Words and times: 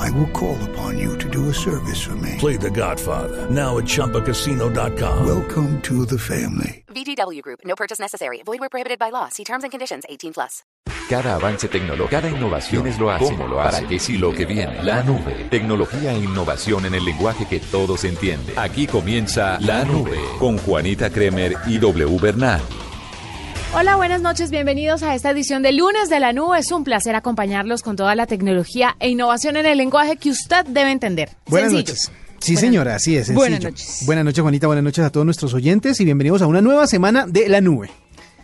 I 0.00 0.10
will 0.10 0.28
call 0.28 0.56
upon 0.70 0.98
you 0.98 1.16
to 1.18 1.28
do 1.28 1.50
a 1.50 1.54
service 1.54 2.00
for 2.00 2.16
me. 2.16 2.36
Play 2.38 2.56
The 2.56 2.70
Godfather 2.70 3.48
now 3.50 3.78
at 3.78 3.84
ChumbaCasino.com. 3.84 5.26
Welcome 5.26 5.80
to 5.82 6.06
the 6.06 6.18
family. 6.18 6.84
VGW 6.88 7.42
Group. 7.42 7.60
No 7.64 7.74
purchase 7.76 8.00
necessary. 8.00 8.42
Void 8.44 8.60
where 8.60 8.68
prohibited 8.68 8.98
by 8.98 9.10
law. 9.10 9.28
See 9.28 9.44
terms 9.44 9.62
and 9.62 9.70
conditions. 9.70 10.04
18 10.08 10.32
plus. 10.32 10.64
Cada 11.08 11.34
avance 11.34 11.68
tecnológico, 11.68 12.08
cada 12.08 12.30
innovación 12.30 12.86
es 12.86 12.96
lo 12.96 13.10
hace, 13.10 13.24
cómo 13.24 13.48
lo 13.48 13.60
hace, 13.60 13.78
para 13.78 13.88
qué 13.88 13.98
sí 13.98 14.16
lo 14.16 14.32
que 14.32 14.46
viene. 14.46 14.80
La 14.84 15.02
nube, 15.02 15.48
tecnología 15.50 16.12
e 16.12 16.18
innovación 16.18 16.86
en 16.86 16.94
el 16.94 17.04
lenguaje 17.04 17.46
que 17.48 17.58
todos 17.58 18.04
entienden. 18.04 18.56
Aquí 18.56 18.86
comienza 18.86 19.58
La 19.60 19.84
Nube 19.84 20.20
con 20.38 20.56
Juanita 20.58 21.10
Kremer 21.10 21.56
y 21.66 21.78
W 21.78 22.16
Bernal. 22.20 22.60
Hola, 23.72 23.94
buenas 23.96 24.20
noches, 24.20 24.50
bienvenidos 24.50 25.02
a 25.04 25.14
esta 25.14 25.30
edición 25.30 25.62
de 25.62 25.72
lunes 25.72 26.08
de 26.08 26.18
la 26.18 26.32
nube. 26.32 26.58
Es 26.58 26.72
un 26.72 26.82
placer 26.82 27.14
acompañarlos 27.14 27.82
con 27.82 27.94
toda 27.94 28.14
la 28.16 28.26
tecnología 28.26 28.96
e 28.98 29.08
innovación 29.08 29.56
en 29.56 29.64
el 29.66 29.78
lenguaje 29.78 30.16
que 30.16 30.30
usted 30.30 30.66
debe 30.66 30.90
entender. 30.90 31.30
Buenas 31.46 31.70
Sencillo. 31.70 31.92
noches. 31.92 32.12
Sí, 32.40 32.56
señora, 32.56 32.96
así 32.96 33.16
es. 33.16 33.26
Sencillo. 33.26 33.38
Buenas 33.38 33.62
noches. 33.62 34.02
Buenas 34.06 34.24
noches, 34.24 34.42
Juanita. 34.42 34.66
Buenas 34.66 34.84
noches 34.84 35.04
a 35.04 35.10
todos 35.10 35.24
nuestros 35.24 35.54
oyentes 35.54 36.00
y 36.00 36.04
bienvenidos 36.04 36.42
a 36.42 36.46
una 36.48 36.60
nueva 36.60 36.86
semana 36.88 37.26
de 37.28 37.48
La 37.48 37.60
Nube. 37.60 37.90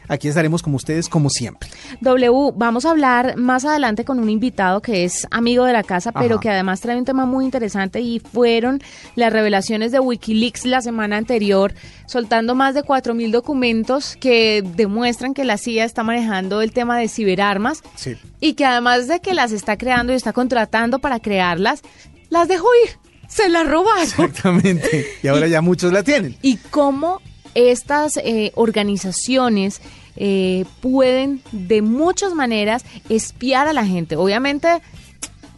Aquí 0.08 0.28
estaremos 0.28 0.62
con 0.62 0.74
ustedes 0.74 1.08
como 1.08 1.30
siempre. 1.30 1.68
W, 2.00 2.52
vamos 2.54 2.84
a 2.86 2.90
hablar 2.90 3.36
más 3.36 3.64
adelante 3.64 4.04
con 4.04 4.18
un 4.18 4.30
invitado 4.30 4.80
que 4.82 5.04
es 5.04 5.26
amigo 5.30 5.64
de 5.64 5.72
la 5.72 5.82
casa, 5.82 6.12
pero 6.12 6.40
que 6.40 6.50
además 6.50 6.80
trae 6.80 6.96
un 6.96 7.04
tema 7.04 7.26
muy 7.26 7.44
interesante 7.44 8.00
y 8.00 8.20
fueron 8.20 8.80
las 9.14 9.32
revelaciones 9.32 9.92
de 9.92 10.00
Wikileaks 10.00 10.64
la 10.64 10.80
semana 10.80 11.16
anterior, 11.16 11.74
soltando 12.06 12.54
más 12.54 12.74
de 12.74 12.82
4.000 12.82 13.30
documentos 13.30 14.16
que 14.20 14.62
demuestran 14.76 15.34
que 15.34 15.44
la 15.44 15.56
CIA 15.58 15.84
está 15.84 16.02
manejando 16.02 16.62
el 16.62 16.72
tema 16.72 16.98
de 16.98 17.08
ciberarmas 17.08 17.82
Sí. 17.94 18.16
y 18.40 18.54
que 18.54 18.64
además 18.64 19.08
de 19.08 19.20
que 19.20 19.34
las 19.34 19.52
está 19.52 19.76
creando 19.76 20.12
y 20.12 20.16
está 20.16 20.32
contratando 20.32 20.98
para 20.98 21.20
crearlas, 21.20 21.82
las 22.30 22.48
dejó 22.48 22.66
ir, 22.84 22.98
se 23.28 23.48
las 23.48 23.66
robaron. 23.68 24.02
Exactamente. 24.02 25.06
Y 25.22 25.28
ahora 25.28 25.46
ya 25.48 25.60
muchos 25.62 25.92
la 25.92 26.02
tienen. 26.02 26.36
y 26.42 26.56
cómo 26.70 27.20
estas 27.54 28.18
eh, 28.18 28.52
organizaciones 28.54 29.80
eh, 30.16 30.64
pueden 30.80 31.42
de 31.52 31.82
muchas 31.82 32.34
maneras 32.34 32.84
espiar 33.08 33.68
a 33.68 33.72
la 33.72 33.84
gente. 33.84 34.16
Obviamente, 34.16 34.68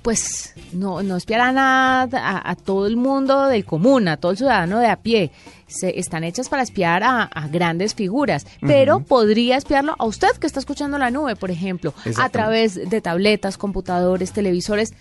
pues 0.02 0.54
no, 0.72 1.02
no 1.02 1.16
espiar 1.16 1.40
a, 1.40 1.52
nada, 1.52 2.18
a, 2.18 2.50
a 2.50 2.56
todo 2.56 2.86
el 2.86 2.96
mundo 2.96 3.46
del 3.46 3.64
común, 3.64 4.08
a 4.08 4.16
todo 4.16 4.32
el 4.32 4.38
ciudadano 4.38 4.78
de 4.78 4.88
a 4.88 4.96
pie. 4.96 5.30
Se, 5.66 5.98
están 5.98 6.24
hechas 6.24 6.48
para 6.48 6.62
espiar 6.62 7.02
a, 7.02 7.24
a 7.24 7.46
grandes 7.48 7.94
figuras, 7.94 8.46
pero 8.60 9.00
podría 9.00 9.58
espiarlo 9.58 9.94
a 9.98 10.06
usted 10.06 10.30
que 10.40 10.46
está 10.46 10.60
escuchando 10.60 10.96
la 10.96 11.10
nube, 11.10 11.36
por 11.36 11.50
ejemplo, 11.50 11.92
a 12.16 12.28
través 12.30 12.88
de 12.88 13.00
tabletas, 13.02 13.58
computadores, 13.58 14.32
televisores 14.32 14.94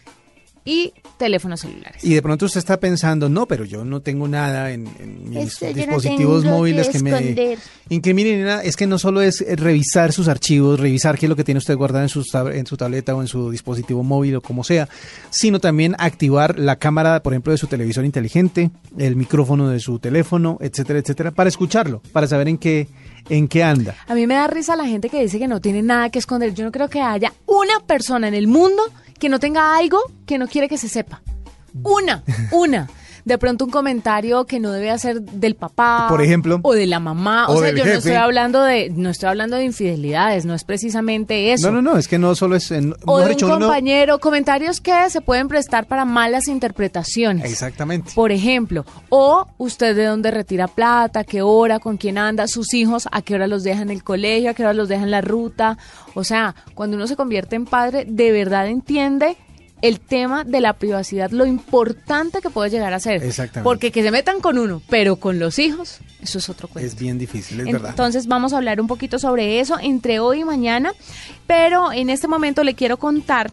y 0.68 0.94
teléfonos 1.18 1.62
celulares. 1.62 2.04
Y 2.04 2.14
de 2.14 2.22
pronto 2.22 2.46
usted 2.46 2.60
está 2.60 2.78
pensando, 2.78 3.30
no, 3.30 3.48
pero 3.48 3.64
yo 3.64 3.86
no 3.86 4.02
tengo 4.02 4.28
nada 4.28 4.72
en, 4.72 4.86
en 5.00 5.30
mis 5.30 5.54
Esto 5.54 5.68
no 5.68 5.74
dispositivos 5.74 6.44
tengo 6.44 6.58
móviles 6.58 6.90
que 6.90 6.98
que, 6.98 7.04
me 7.04 7.58
incriminen. 7.88 8.46
Es 8.64 8.76
que 8.76 8.86
no 8.86 9.00
solo 9.00 9.22
es 9.22 9.40
eh, 9.40 9.56
revisar 9.56 10.12
sus 10.12 10.28
archivos, 10.28 10.78
revisar 10.78 11.18
qué 11.18 11.28
es 11.28 11.30
lo 11.30 11.38
que 11.38 11.46
tiene 11.46 11.60
usted 11.60 11.78
guardado 11.78 12.04
en 12.04 12.10
su, 12.10 12.22
en 12.52 12.66
su 12.66 12.76
tableta 12.76 13.16
o 13.16 13.22
en 13.22 13.28
su 13.28 13.50
dispositivo 13.50 14.04
móvil 14.04 14.36
o 14.36 14.42
como 14.42 14.66
sea, 14.66 14.90
sino 15.30 15.62
también 15.62 15.96
activar 16.00 16.60
la 16.60 16.76
cámara, 16.76 17.24
por 17.24 17.32
ejemplo, 17.32 17.54
de 17.54 17.58
su 17.58 17.68
televisor 17.68 18.04
inteligente, 18.04 18.70
el 18.98 19.16
micrófono 19.16 19.70
de 19.70 19.80
su 19.80 20.00
teléfono, 20.00 20.58
etcétera, 20.60 21.00
etcétera, 21.00 21.32
para 21.32 21.48
escucharlo, 21.48 22.02
para 22.12 22.28
saber 22.28 22.50
en 22.50 22.58
qué, 22.58 22.90
en 23.30 23.48
qué 23.48 23.64
anda. 23.64 23.96
A 24.08 24.16
mí 24.16 24.28
me 24.28 24.34
da 24.34 24.48
risa 24.48 24.76
la 24.76 24.86
gente 24.86 25.08
que 25.08 25.22
dice 25.22 25.40
que 25.40 25.48
no 25.48 25.62
tiene 25.62 25.82
nada 25.82 26.10
que 26.10 26.20
esconder. 26.20 26.54
Yo 26.54 26.66
no 26.66 26.74
creo 26.74 26.90
que 26.90 27.00
haya 27.00 27.32
una 27.46 27.80
persona 27.86 28.28
en 28.28 28.34
el 28.34 28.48
mundo 28.48 28.84
que 29.20 29.30
no 29.30 29.40
tenga 29.40 29.76
algo 29.78 30.00
que 30.26 30.38
no 30.38 30.48
quiere 30.48 30.68
que 30.68 30.78
se 30.78 30.90
sepa. 30.90 31.22
Una, 31.84 32.24
una. 32.52 32.88
De 33.28 33.38
pronto 33.38 33.66
un 33.66 33.72
comentario 33.72 34.46
que 34.46 34.60
no 34.60 34.72
debe 34.72 34.90
hacer 34.90 35.22
del 35.22 35.56
papá, 35.56 36.06
Por 36.08 36.22
ejemplo. 36.22 36.60
o 36.64 36.74
de 36.74 36.88
la 36.88 37.00
mamá. 37.02 37.48
O, 37.50 37.56
O 37.56 37.60
sea, 37.60 37.72
yo 37.72 37.84
no 37.84 37.92
estoy 37.92 38.14
hablando 38.14 38.64
de, 38.64 38.90
no 38.96 39.10
estoy 39.10 39.28
hablando 39.28 39.58
de 39.58 39.66
infidelidades, 39.66 40.46
no 40.46 40.54
es 40.54 40.64
precisamente 40.64 41.52
eso. 41.52 41.70
No, 41.70 41.82
no, 41.82 41.92
no, 41.92 41.98
es 41.98 42.08
que 42.08 42.18
no 42.18 42.36
solo 42.36 42.56
es... 42.56 42.72
en- 42.72 42.96
O 43.06 43.18
de 43.18 43.26
un 43.26 43.30
dicho, 43.32 43.50
compañero, 43.50 44.20
comentarios 44.20 44.80
que 44.80 44.94
se 45.10 45.20
pueden 45.20 45.50
prestar 45.50 45.88
para 45.88 46.06
malas 46.06 46.48
interpretaciones. 46.48 47.52
Exactamente. 47.52 48.12
Por 48.16 48.32
ejemplo, 48.32 48.86
o 49.10 49.46
usted 49.58 49.94
de 49.96 50.06
dónde 50.06 50.32
retira 50.32 50.68
plata, 50.70 51.26
qué 51.26 51.42
hora, 51.42 51.80
con 51.80 51.98
quién 51.98 52.18
anda, 52.18 52.48
sus 52.48 52.74
hijos, 52.74 53.10
a 53.12 53.22
qué 53.22 53.36
hora 53.36 53.48
los 53.48 53.64
deja 53.64 53.82
en 53.82 53.90
el 53.90 54.04
colegio, 54.06 54.52
a 54.52 54.54
qué 54.54 54.64
hora 54.64 54.74
los 54.74 54.88
deja 54.88 55.04
en 55.04 55.12
la 55.12 55.20
ruta. 55.22 55.78
O 56.14 56.24
sea, 56.24 56.56
cuando 56.76 56.96
uno 56.96 57.08
se 57.08 57.18
convierte 57.18 57.58
en 57.58 57.66
padre, 57.66 58.06
de 58.08 58.32
verdad 58.32 58.68
entiende 58.68 59.36
el 59.82 60.00
tema 60.00 60.44
de 60.44 60.60
la 60.62 60.74
privacidad, 60.74 61.30
lo 61.32 61.46
importante 61.46 62.42
que 62.42 62.50
puede 62.50 62.70
llegar 62.70 62.94
a 62.94 63.00
ser. 63.00 63.24
Exactamente. 63.24 63.64
Porque 63.64 63.92
que 63.92 64.02
se 64.04 64.12
metan 64.12 64.40
con 64.42 64.58
uno, 64.58 64.82
pero 64.90 65.18
con 65.18 65.40
los 65.40 65.60
hijos, 65.60 66.00
eso 66.22 66.40
es 66.40 66.50
otro 66.50 66.68
cuento. 66.68 66.88
Es 66.88 66.98
bien 67.00 67.18
difícil, 67.18 67.60
es 67.60 67.66
verdad. 67.72 67.92
Entonces 67.92 68.28
vamos 68.28 68.54
a 68.54 68.58
hablar 68.58 68.82
un 68.82 68.88
poquito 68.88 69.20
sobre 69.20 69.60
eso 69.60 69.78
entre 69.80 70.20
hoy 70.20 70.42
y 70.42 70.46
mañana, 70.46 70.94
pero 71.46 71.92
en 71.92 72.10
este 72.10 72.28
momento 72.28 72.64
le 72.64 72.74
quiero 72.74 72.98
contar 72.98 73.52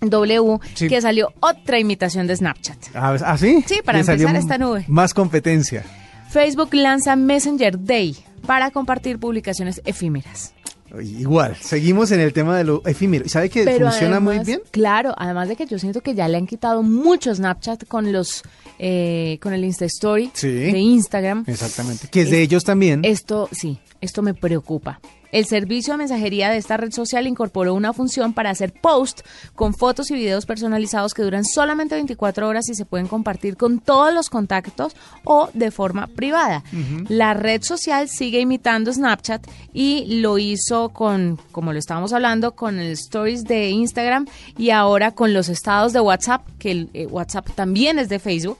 W 0.00 0.58
Sí. 0.74 0.88
que 0.88 1.00
salió 1.00 1.32
otra 1.40 1.78
imitación 1.78 2.26
de 2.26 2.36
Snapchat. 2.36 2.78
Ah, 2.94 3.16
¿ah, 3.24 3.38
sí? 3.38 3.64
Sí, 3.66 3.80
para 3.84 4.00
empezar 4.00 4.36
esta 4.36 4.58
nube. 4.58 4.84
Más 4.88 5.14
competencia. 5.14 5.84
Facebook 6.30 6.74
lanza 6.74 7.16
Messenger 7.16 7.82
Day 7.82 8.16
para 8.46 8.70
compartir 8.70 9.18
publicaciones 9.18 9.80
efímeras. 9.84 10.52
Igual, 11.00 11.56
seguimos 11.60 12.10
en 12.12 12.20
el 12.20 12.32
tema 12.32 12.56
de 12.56 12.64
lo 12.64 12.82
efímero. 12.86 13.24
¿Y 13.26 13.28
¿Sabe 13.28 13.48
que 13.50 13.64
Pero 13.64 13.88
funciona 13.90 14.20
muy 14.20 14.38
bien? 14.40 14.60
Claro, 14.70 15.14
además 15.16 15.48
de 15.48 15.56
que 15.56 15.66
yo 15.66 15.78
siento 15.78 16.00
que 16.00 16.14
ya 16.14 16.28
le 16.28 16.36
han 16.36 16.46
quitado 16.46 16.82
mucho 16.82 17.34
Snapchat 17.34 17.86
con 17.86 18.12
los 18.12 18.42
eh, 18.78 19.38
con 19.40 19.52
el 19.52 19.64
Insta 19.64 19.84
Story 19.84 20.30
Sí. 20.34 20.48
de 20.48 20.78
Instagram. 20.78 21.44
Exactamente. 21.46 22.08
Que 22.08 22.22
es 22.22 22.30
de 22.30 22.40
ellos 22.42 22.64
también. 22.64 23.00
Esto 23.04 23.48
sí, 23.52 23.78
esto 24.04 24.22
me 24.22 24.34
preocupa. 24.34 25.00
El 25.34 25.46
servicio 25.46 25.94
de 25.94 25.98
mensajería 25.98 26.48
de 26.48 26.58
esta 26.58 26.76
red 26.76 26.92
social 26.92 27.26
incorporó 27.26 27.74
una 27.74 27.92
función 27.92 28.34
para 28.34 28.50
hacer 28.50 28.72
post 28.72 29.22
con 29.56 29.74
fotos 29.74 30.12
y 30.12 30.14
videos 30.14 30.46
personalizados 30.46 31.12
que 31.12 31.24
duran 31.24 31.44
solamente 31.44 31.96
24 31.96 32.46
horas 32.46 32.68
y 32.68 32.76
se 32.76 32.84
pueden 32.84 33.08
compartir 33.08 33.56
con 33.56 33.80
todos 33.80 34.14
los 34.14 34.30
contactos 34.30 34.94
o 35.24 35.50
de 35.52 35.72
forma 35.72 36.06
privada. 36.06 36.62
La 37.08 37.34
red 37.34 37.64
social 37.64 38.08
sigue 38.08 38.38
imitando 38.38 38.92
Snapchat 38.92 39.44
y 39.72 40.20
lo 40.20 40.38
hizo 40.38 40.90
con, 40.90 41.40
como 41.50 41.72
lo 41.72 41.80
estábamos 41.80 42.12
hablando, 42.12 42.54
con 42.54 42.78
el 42.78 42.92
stories 42.92 43.42
de 43.42 43.70
Instagram 43.70 44.26
y 44.56 44.70
ahora 44.70 45.16
con 45.16 45.34
los 45.34 45.48
estados 45.48 45.92
de 45.92 45.98
WhatsApp, 45.98 46.46
que 46.60 46.70
el 46.70 46.90
eh, 46.94 47.06
WhatsApp 47.06 47.50
también 47.56 47.98
es 47.98 48.08
de 48.08 48.20
Facebook 48.20 48.58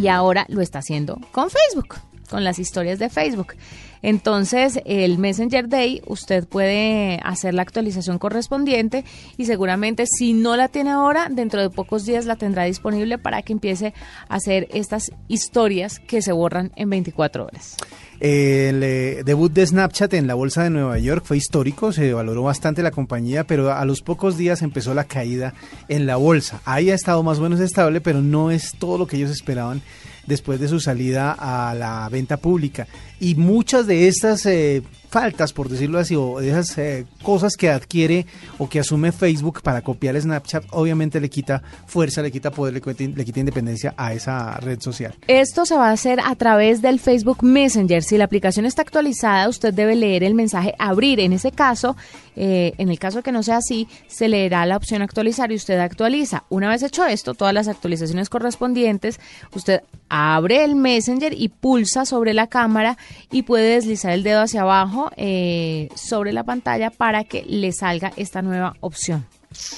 y 0.00 0.06
ahora 0.06 0.46
lo 0.48 0.60
está 0.60 0.78
haciendo 0.78 1.20
con 1.32 1.48
Facebook, 1.50 1.96
con 2.30 2.44
las 2.44 2.60
historias 2.60 3.00
de 3.00 3.08
Facebook. 3.08 3.54
Entonces, 4.02 4.80
el 4.84 5.18
Messenger 5.18 5.68
Day, 5.68 6.02
usted 6.06 6.46
puede 6.46 7.20
hacer 7.24 7.54
la 7.54 7.62
actualización 7.62 8.18
correspondiente 8.18 9.04
y 9.36 9.46
seguramente 9.46 10.06
si 10.06 10.32
no 10.32 10.56
la 10.56 10.68
tiene 10.68 10.90
ahora, 10.90 11.28
dentro 11.30 11.60
de 11.60 11.70
pocos 11.70 12.04
días 12.04 12.26
la 12.26 12.36
tendrá 12.36 12.64
disponible 12.64 13.18
para 13.18 13.42
que 13.42 13.52
empiece 13.52 13.94
a 14.28 14.36
hacer 14.36 14.68
estas 14.72 15.10
historias 15.28 15.98
que 16.00 16.22
se 16.22 16.32
borran 16.32 16.72
en 16.76 16.90
24 16.90 17.44
horas. 17.44 17.76
El 18.20 18.82
eh, 18.82 19.22
debut 19.24 19.52
de 19.52 19.64
Snapchat 19.64 20.12
en 20.14 20.26
la 20.26 20.34
bolsa 20.34 20.64
de 20.64 20.70
Nueva 20.70 20.98
York 20.98 21.22
fue 21.24 21.36
histórico, 21.36 21.92
se 21.92 22.12
valoró 22.12 22.42
bastante 22.42 22.82
la 22.82 22.90
compañía, 22.90 23.44
pero 23.44 23.72
a 23.72 23.84
los 23.84 24.02
pocos 24.02 24.36
días 24.36 24.62
empezó 24.62 24.92
la 24.92 25.04
caída 25.04 25.54
en 25.88 26.04
la 26.06 26.16
bolsa. 26.16 26.60
Ahí 26.64 26.90
ha 26.90 26.96
estado 26.96 27.22
más 27.22 27.38
o 27.38 27.42
menos 27.42 27.60
estable, 27.60 28.00
pero 28.00 28.20
no 28.20 28.50
es 28.50 28.72
todo 28.76 28.98
lo 28.98 29.06
que 29.06 29.16
ellos 29.16 29.30
esperaban 29.30 29.82
después 30.26 30.58
de 30.58 30.68
su 30.68 30.80
salida 30.80 31.32
a 31.38 31.74
la 31.74 32.08
venta 32.10 32.36
pública. 32.38 32.88
Y 33.20 33.34
muchas 33.34 33.86
de 33.86 34.08
estas 34.08 34.46
eh, 34.46 34.82
faltas, 35.08 35.52
por 35.52 35.68
decirlo 35.68 35.98
así, 35.98 36.14
o 36.14 36.38
de 36.38 36.50
esas 36.50 36.76
eh, 36.78 37.06
cosas 37.22 37.56
que 37.56 37.70
adquiere 37.70 38.26
o 38.58 38.68
que 38.68 38.78
asume 38.78 39.12
Facebook 39.12 39.62
para 39.62 39.82
copiar 39.82 40.20
Snapchat, 40.20 40.64
obviamente 40.70 41.20
le 41.20 41.30
quita 41.30 41.62
fuerza, 41.86 42.22
le 42.22 42.30
quita 42.30 42.50
poder, 42.50 42.74
le 42.74 42.80
quita, 42.80 43.04
le 43.04 43.24
quita 43.24 43.40
independencia 43.40 43.94
a 43.96 44.12
esa 44.12 44.56
red 44.58 44.80
social. 44.80 45.14
Esto 45.26 45.64
se 45.64 45.76
va 45.76 45.88
a 45.88 45.92
hacer 45.92 46.20
a 46.20 46.34
través 46.36 46.82
del 46.82 47.00
Facebook 47.00 47.42
Messenger. 47.42 48.02
Si 48.02 48.18
la 48.18 48.24
aplicación 48.24 48.66
está 48.66 48.82
actualizada, 48.82 49.48
usted 49.48 49.72
debe 49.72 49.96
leer 49.96 50.22
el 50.24 50.34
mensaje 50.34 50.74
abrir. 50.78 51.20
En 51.20 51.32
ese 51.32 51.52
caso, 51.52 51.96
eh, 52.36 52.74
en 52.78 52.90
el 52.90 52.98
caso 52.98 53.22
que 53.22 53.32
no 53.32 53.42
sea 53.42 53.56
así, 53.56 53.88
se 54.06 54.28
leerá 54.28 54.66
la 54.66 54.76
opción 54.76 55.02
actualizar 55.02 55.50
y 55.50 55.56
usted 55.56 55.78
actualiza. 55.78 56.44
Una 56.50 56.68
vez 56.68 56.82
hecho 56.82 57.06
esto, 57.06 57.34
todas 57.34 57.54
las 57.54 57.68
actualizaciones 57.68 58.28
correspondientes, 58.28 59.18
usted 59.54 59.82
abre 60.08 60.64
el 60.64 60.76
Messenger 60.76 61.32
y 61.32 61.48
pulsa 61.48 62.04
sobre 62.04 62.34
la 62.34 62.46
cámara 62.46 62.96
y 63.30 63.42
puede 63.42 63.74
deslizar 63.74 64.12
el 64.12 64.22
dedo 64.22 64.42
hacia 64.42 64.62
abajo 64.62 65.10
eh, 65.16 65.88
sobre 65.94 66.32
la 66.32 66.44
pantalla 66.44 66.90
para 66.90 67.24
que 67.24 67.44
le 67.44 67.72
salga 67.72 68.12
esta 68.16 68.42
nueva 68.42 68.74
opción. 68.80 69.26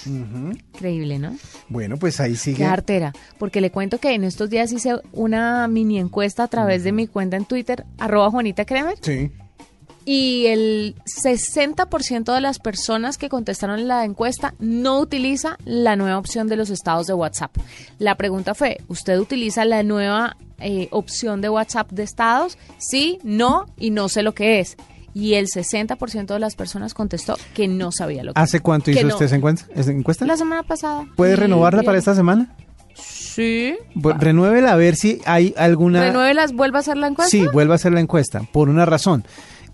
Increíble, 0.06 1.18
¿no? 1.18 1.36
Bueno, 1.68 1.96
pues 1.96 2.20
ahí 2.20 2.34
sigue. 2.34 2.58
Qué 2.58 2.64
artera. 2.64 3.12
Porque 3.38 3.60
le 3.60 3.70
cuento 3.70 3.98
que 3.98 4.14
en 4.14 4.24
estos 4.24 4.50
días 4.50 4.72
hice 4.72 4.96
una 5.12 5.68
mini 5.68 5.98
encuesta 5.98 6.44
a 6.44 6.48
través 6.48 6.82
de 6.84 6.92
mi 6.92 7.06
cuenta 7.06 7.36
en 7.36 7.44
Twitter, 7.44 7.84
arroba 7.98 8.30
Juanita 8.30 8.64
Kremer. 8.64 8.96
Sí. 9.00 9.30
Y 10.06 10.46
el 10.46 10.94
60% 11.22 12.34
de 12.34 12.40
las 12.40 12.58
personas 12.58 13.18
que 13.18 13.28
contestaron 13.28 13.86
la 13.86 14.04
encuesta 14.04 14.54
no 14.58 14.98
utiliza 14.98 15.56
la 15.64 15.96
nueva 15.96 16.18
opción 16.18 16.48
de 16.48 16.56
los 16.56 16.70
estados 16.70 17.06
de 17.06 17.12
WhatsApp. 17.14 17.54
La 17.98 18.14
pregunta 18.16 18.54
fue, 18.54 18.78
¿usted 18.88 19.18
utiliza 19.18 19.64
la 19.64 19.82
nueva 19.82 20.36
eh, 20.58 20.88
opción 20.90 21.40
de 21.40 21.48
WhatsApp 21.50 21.90
de 21.92 22.02
estados? 22.02 22.56
Sí, 22.78 23.18
no 23.22 23.66
y 23.78 23.90
no 23.90 24.08
sé 24.08 24.22
lo 24.22 24.32
que 24.34 24.60
es. 24.60 24.76
Y 25.12 25.34
el 25.34 25.46
60% 25.48 26.26
de 26.26 26.38
las 26.38 26.54
personas 26.54 26.94
contestó 26.94 27.36
que 27.54 27.66
no 27.68 27.90
sabía 27.92 28.22
lo 28.22 28.32
que 28.32 28.40
¿Hace 28.40 28.60
cuánto 28.60 28.90
hizo 28.90 29.02
no. 29.06 29.08
usted 29.14 29.26
esa 29.26 29.36
encuesta? 29.36 29.66
esa 29.74 29.90
encuesta? 29.90 30.24
La 30.24 30.36
semana 30.36 30.62
pasada. 30.62 31.06
¿Puede 31.16 31.36
renovarla 31.36 31.82
para 31.82 31.98
esta 31.98 32.14
semana? 32.14 32.54
Sí. 32.94 33.74
Bu- 33.94 34.16
Renuévela 34.18 34.72
a 34.72 34.76
ver 34.76 34.96
si 34.96 35.20
hay 35.24 35.54
alguna... 35.56 36.00
Renuévelas, 36.04 36.52
vuelva 36.52 36.78
a 36.78 36.80
hacer 36.80 36.96
la 36.96 37.08
encuesta. 37.08 37.30
Sí, 37.30 37.46
vuelva 37.52 37.74
a 37.74 37.76
hacer 37.76 37.92
la 37.92 38.00
encuesta, 38.00 38.42
por 38.52 38.68
una 38.68 38.86
razón. 38.86 39.24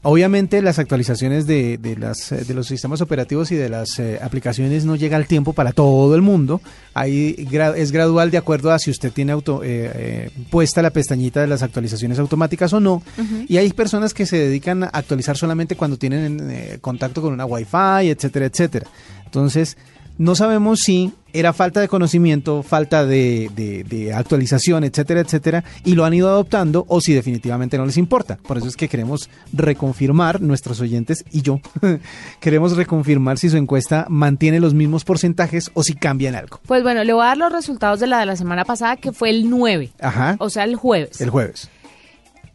Obviamente 0.09 0.63
las 0.63 0.79
actualizaciones 0.79 1.49
de, 1.49 1.79
de 1.79 1.97
las, 1.97 2.31
eh, 2.31 2.45
de 2.45 2.55
los 2.55 2.69
sistemas 2.69 3.01
operativos 3.01 3.51
y 3.51 3.57
de 3.57 3.69
las 3.69 3.99
eh, 3.99 4.21
aplicaciones 4.23 4.85
no 4.85 4.95
llega 4.95 5.17
al 5.17 5.27
tiempo 5.27 5.53
para 5.53 5.73
todo 5.73 6.15
el 6.15 6.23
mundo. 6.23 6.61
Ahí 6.95 7.35
es 7.75 7.91
gradual 7.91 8.31
de 8.31 8.39
acuerdo 8.39 8.71
a 8.71 8.79
si 8.79 8.93
usted 8.93 9.11
tiene 9.11 9.33
auto, 9.33 9.65
eh, 9.65 9.91
eh, 9.93 10.31
puesta 10.49 10.81
la 10.81 10.91
pestañita 10.91 11.41
de 11.41 11.49
las 11.49 11.65
actualizaciones 11.65 12.21
automáticas 12.21 12.73
o 12.73 12.79
no. 12.79 13.03
Y 13.49 13.57
hay 13.57 13.73
personas 13.73 14.15
que 14.15 14.27
se 14.27 14.37
dedican 14.37 14.85
a 14.85 14.91
actualizar 14.93 15.37
solamente 15.37 15.75
cuando 15.75 15.97
tienen 15.97 16.79
contacto 16.81 17.21
con 17.21 17.33
una 17.33 17.45
Wi-Fi, 17.45 18.09
etcétera, 18.09 18.47
etcétera. 18.47 18.87
Entonces, 19.25 19.77
no 20.19 20.35
sabemos 20.35 20.81
si 20.81 21.13
era 21.33 21.53
falta 21.53 21.81
de 21.81 21.89
conocimiento, 21.89 22.63
falta 22.63 23.05
de, 23.05 23.51
de- 23.55 23.85
de 23.85 24.15
actualización, 24.15 24.85
etcétera, 24.85 25.21
etcétera, 25.21 25.65
y 25.85 25.95
lo 25.95 26.07
han 26.07 26.15
ido 26.15 26.29
adoptando 26.31 26.87
o 26.89 27.01
si 27.03 27.13
definitivamente 27.13 27.77
no 27.77 27.85
les 27.85 27.99
importa. 27.99 28.39
Por 28.47 28.57
eso 28.57 28.67
es 28.69 28.77
que 28.77 28.89
queremos 28.89 29.29
reconfirmar, 29.53 30.41
nuestros 30.41 30.81
oyentes 30.81 31.25
y 31.33 31.43
yo, 31.43 31.61
queremos 32.41 32.77
reconfirmar 32.77 33.37
si 33.39 33.51
su 33.51 33.57
encuesta 33.59 34.07
mantiene 34.09 34.61
los 34.61 34.73
mismos 34.73 35.05
porcentajes 35.05 35.71
o 35.75 35.83
si 35.83 35.95
cambian 35.95 36.35
algo. 36.35 36.61
Pues 36.67 36.83
bueno, 36.83 37.05
le 37.05 37.13
voy 37.13 37.23
a 37.23 37.27
dar 37.27 37.37
los 37.39 37.53
resultados 37.53 38.01
de 38.01 38.07
la 38.07 38.19
de 38.21 38.27
la 38.27 38.37
semana 38.37 38.65
pasada, 38.65 38.97
que 38.97 39.13
fue 39.13 39.29
el 39.31 39.51
9. 39.51 39.91
Ajá. 40.01 40.37
O 40.39 40.49
sea, 40.49 40.65
el 40.65 40.77
jueves. 40.77 41.21
El 41.21 41.29
jueves. 41.31 41.69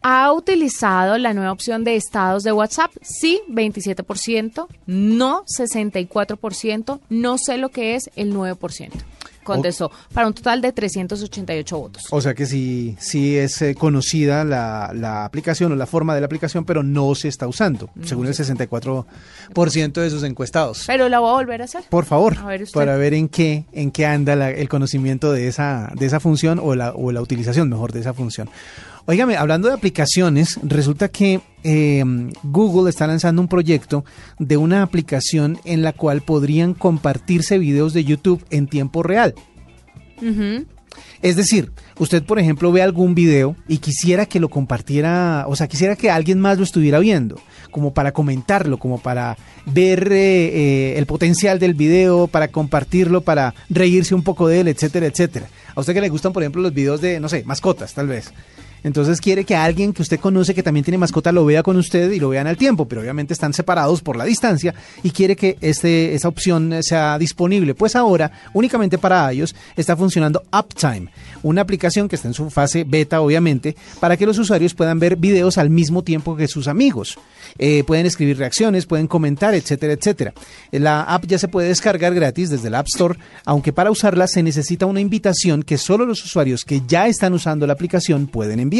¿Ha 0.02 0.32
utilizado 0.32 1.16
la 1.18 1.32
nueva 1.32 1.52
opción 1.52 1.84
de 1.84 1.94
estados 1.96 2.42
de 2.42 2.52
WhatsApp? 2.52 2.90
Sí, 3.02 3.40
27%, 3.48 4.66
no 4.86 5.44
64%, 5.46 7.00
no 7.08 7.38
sé 7.38 7.56
lo 7.58 7.68
que 7.70 7.94
es 7.94 8.10
el 8.16 8.34
9%. 8.34 8.90
Contestó, 9.44 9.90
para 10.14 10.28
un 10.28 10.34
total 10.34 10.60
de 10.60 10.70
388 10.72 11.76
votos. 11.76 12.04
O 12.10 12.20
sea 12.20 12.32
que 12.32 12.46
sí, 12.46 12.94
sí 13.00 13.36
es 13.36 13.60
eh, 13.60 13.74
conocida 13.74 14.44
la, 14.44 14.92
la 14.94 15.24
aplicación 15.24 15.72
o 15.72 15.74
la 15.74 15.86
forma 15.86 16.14
de 16.14 16.20
la 16.20 16.26
aplicación, 16.26 16.64
pero 16.64 16.84
no 16.84 17.12
se 17.16 17.26
está 17.26 17.48
usando, 17.48 17.90
según 18.04 18.28
el 18.28 18.34
64% 18.34 19.92
de 20.00 20.10
sus 20.10 20.22
encuestados. 20.22 20.84
Pero 20.86 21.08
la 21.08 21.18
voy 21.18 21.30
a 21.30 21.32
volver 21.32 21.60
a 21.62 21.64
hacer. 21.64 21.82
Por 21.90 22.04
favor, 22.04 22.38
A 22.38 22.46
ver 22.46 22.62
usted. 22.62 22.74
para 22.78 22.96
ver 22.96 23.14
en 23.14 23.28
qué, 23.28 23.64
en 23.72 23.90
qué 23.90 24.06
anda 24.06 24.36
la- 24.36 24.50
el 24.52 24.68
conocimiento 24.68 25.32
de 25.32 25.48
esa, 25.48 25.90
de 25.96 26.06
esa 26.06 26.20
función 26.20 26.60
o 26.62 26.76
la, 26.76 26.92
o 26.92 27.10
la 27.10 27.20
utilización 27.20 27.68
mejor 27.68 27.90
de 27.92 27.98
esa 27.98 28.14
función. 28.14 28.48
Óigame, 29.04 29.36
hablando 29.36 29.68
de 29.68 29.74
aplicaciones, 29.74 30.60
resulta 30.62 31.08
que 31.08 31.40
eh, 31.64 32.04
Google 32.44 32.88
está 32.88 33.06
lanzando 33.08 33.42
un 33.42 33.48
proyecto 33.48 34.04
de 34.38 34.56
una 34.56 34.82
aplicación 34.82 35.58
en 35.64 35.82
la 35.82 35.92
cual 35.92 36.22
podrían 36.22 36.72
compartirse 36.72 37.58
videos 37.58 37.94
de 37.94 38.04
YouTube 38.04 38.44
en 38.50 38.68
tiempo 38.68 39.02
real. 39.02 39.34
Es 41.20 41.36
decir, 41.36 41.72
usted, 41.98 42.22
por 42.22 42.38
ejemplo, 42.38 42.70
ve 42.70 42.82
algún 42.82 43.14
video 43.14 43.56
y 43.66 43.78
quisiera 43.78 44.26
que 44.26 44.38
lo 44.38 44.48
compartiera, 44.48 45.46
o 45.48 45.56
sea, 45.56 45.66
quisiera 45.66 45.96
que 45.96 46.10
alguien 46.10 46.38
más 46.38 46.58
lo 46.58 46.64
estuviera 46.64 47.00
viendo, 47.00 47.40
como 47.72 47.92
para 47.94 48.12
comentarlo, 48.12 48.78
como 48.78 48.98
para 48.98 49.36
ver 49.66 50.12
eh, 50.12 50.92
eh, 50.92 50.98
el 50.98 51.06
potencial 51.06 51.58
del 51.58 51.74
video, 51.74 52.28
para 52.28 52.48
compartirlo, 52.48 53.22
para 53.22 53.52
reírse 53.68 54.14
un 54.14 54.22
poco 54.22 54.46
de 54.46 54.60
él, 54.60 54.68
etcétera, 54.68 55.06
etcétera. 55.06 55.48
A 55.74 55.80
usted 55.80 55.94
que 55.94 56.00
le 56.00 56.08
gustan, 56.08 56.32
por 56.32 56.42
ejemplo, 56.44 56.62
los 56.62 56.74
videos 56.74 57.00
de, 57.00 57.18
no 57.18 57.28
sé, 57.28 57.42
mascotas, 57.44 57.94
tal 57.94 58.06
vez. 58.06 58.32
Entonces 58.84 59.20
quiere 59.20 59.44
que 59.44 59.54
alguien 59.54 59.92
que 59.92 60.02
usted 60.02 60.20
conoce 60.20 60.54
que 60.54 60.62
también 60.62 60.84
tiene 60.84 60.98
mascota 60.98 61.32
lo 61.32 61.44
vea 61.44 61.62
con 61.62 61.76
usted 61.76 62.10
y 62.10 62.20
lo 62.20 62.30
vean 62.30 62.46
al 62.46 62.56
tiempo, 62.56 62.86
pero 62.86 63.00
obviamente 63.00 63.32
están 63.32 63.52
separados 63.52 64.02
por 64.02 64.16
la 64.16 64.24
distancia 64.24 64.74
y 65.02 65.10
quiere 65.10 65.36
que 65.36 65.56
este, 65.60 66.14
esa 66.14 66.28
opción 66.28 66.74
sea 66.82 67.18
disponible. 67.18 67.74
Pues 67.74 67.96
ahora, 67.96 68.32
únicamente 68.52 68.98
para 68.98 69.32
iOS, 69.32 69.54
está 69.76 69.96
funcionando 69.96 70.42
Uptime, 70.52 71.08
una 71.42 71.62
aplicación 71.62 72.08
que 72.08 72.16
está 72.16 72.28
en 72.28 72.34
su 72.34 72.50
fase 72.50 72.84
beta, 72.84 73.20
obviamente, 73.20 73.76
para 74.00 74.16
que 74.16 74.26
los 74.26 74.38
usuarios 74.38 74.74
puedan 74.74 74.98
ver 74.98 75.16
videos 75.16 75.58
al 75.58 75.70
mismo 75.70 76.02
tiempo 76.02 76.36
que 76.36 76.48
sus 76.48 76.68
amigos. 76.68 77.18
Eh, 77.58 77.84
pueden 77.84 78.06
escribir 78.06 78.38
reacciones, 78.38 78.86
pueden 78.86 79.06
comentar, 79.06 79.54
etcétera, 79.54 79.92
etcétera. 79.92 80.32
La 80.70 81.02
app 81.02 81.26
ya 81.26 81.38
se 81.38 81.48
puede 81.48 81.68
descargar 81.68 82.14
gratis 82.14 82.50
desde 82.50 82.68
el 82.68 82.74
App 82.74 82.86
Store, 82.86 83.18
aunque 83.44 83.72
para 83.72 83.90
usarla 83.90 84.26
se 84.26 84.42
necesita 84.42 84.86
una 84.86 85.00
invitación 85.00 85.62
que 85.62 85.78
solo 85.78 86.06
los 86.06 86.24
usuarios 86.24 86.64
que 86.64 86.82
ya 86.86 87.06
están 87.06 87.34
usando 87.34 87.66
la 87.66 87.74
aplicación 87.74 88.26
pueden 88.26 88.60
enviar. 88.60 88.71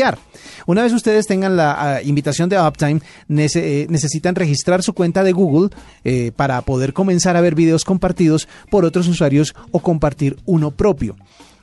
Una 0.66 0.82
vez 0.82 0.92
ustedes 0.92 1.26
tengan 1.26 1.56
la 1.56 1.96
ah, 1.96 2.02
invitación 2.02 2.48
de 2.48 2.60
Uptime, 2.60 3.00
eh, 3.28 3.86
necesitan 3.88 4.34
registrar 4.34 4.82
su 4.82 4.94
cuenta 4.94 5.22
de 5.22 5.32
Google 5.32 5.70
eh, 6.04 6.32
para 6.34 6.60
poder 6.62 6.92
comenzar 6.92 7.36
a 7.36 7.40
ver 7.40 7.54
videos 7.54 7.84
compartidos 7.84 8.48
por 8.70 8.84
otros 8.84 9.06
usuarios 9.08 9.54
o 9.70 9.80
compartir 9.80 10.36
uno 10.46 10.70
propio. 10.70 11.16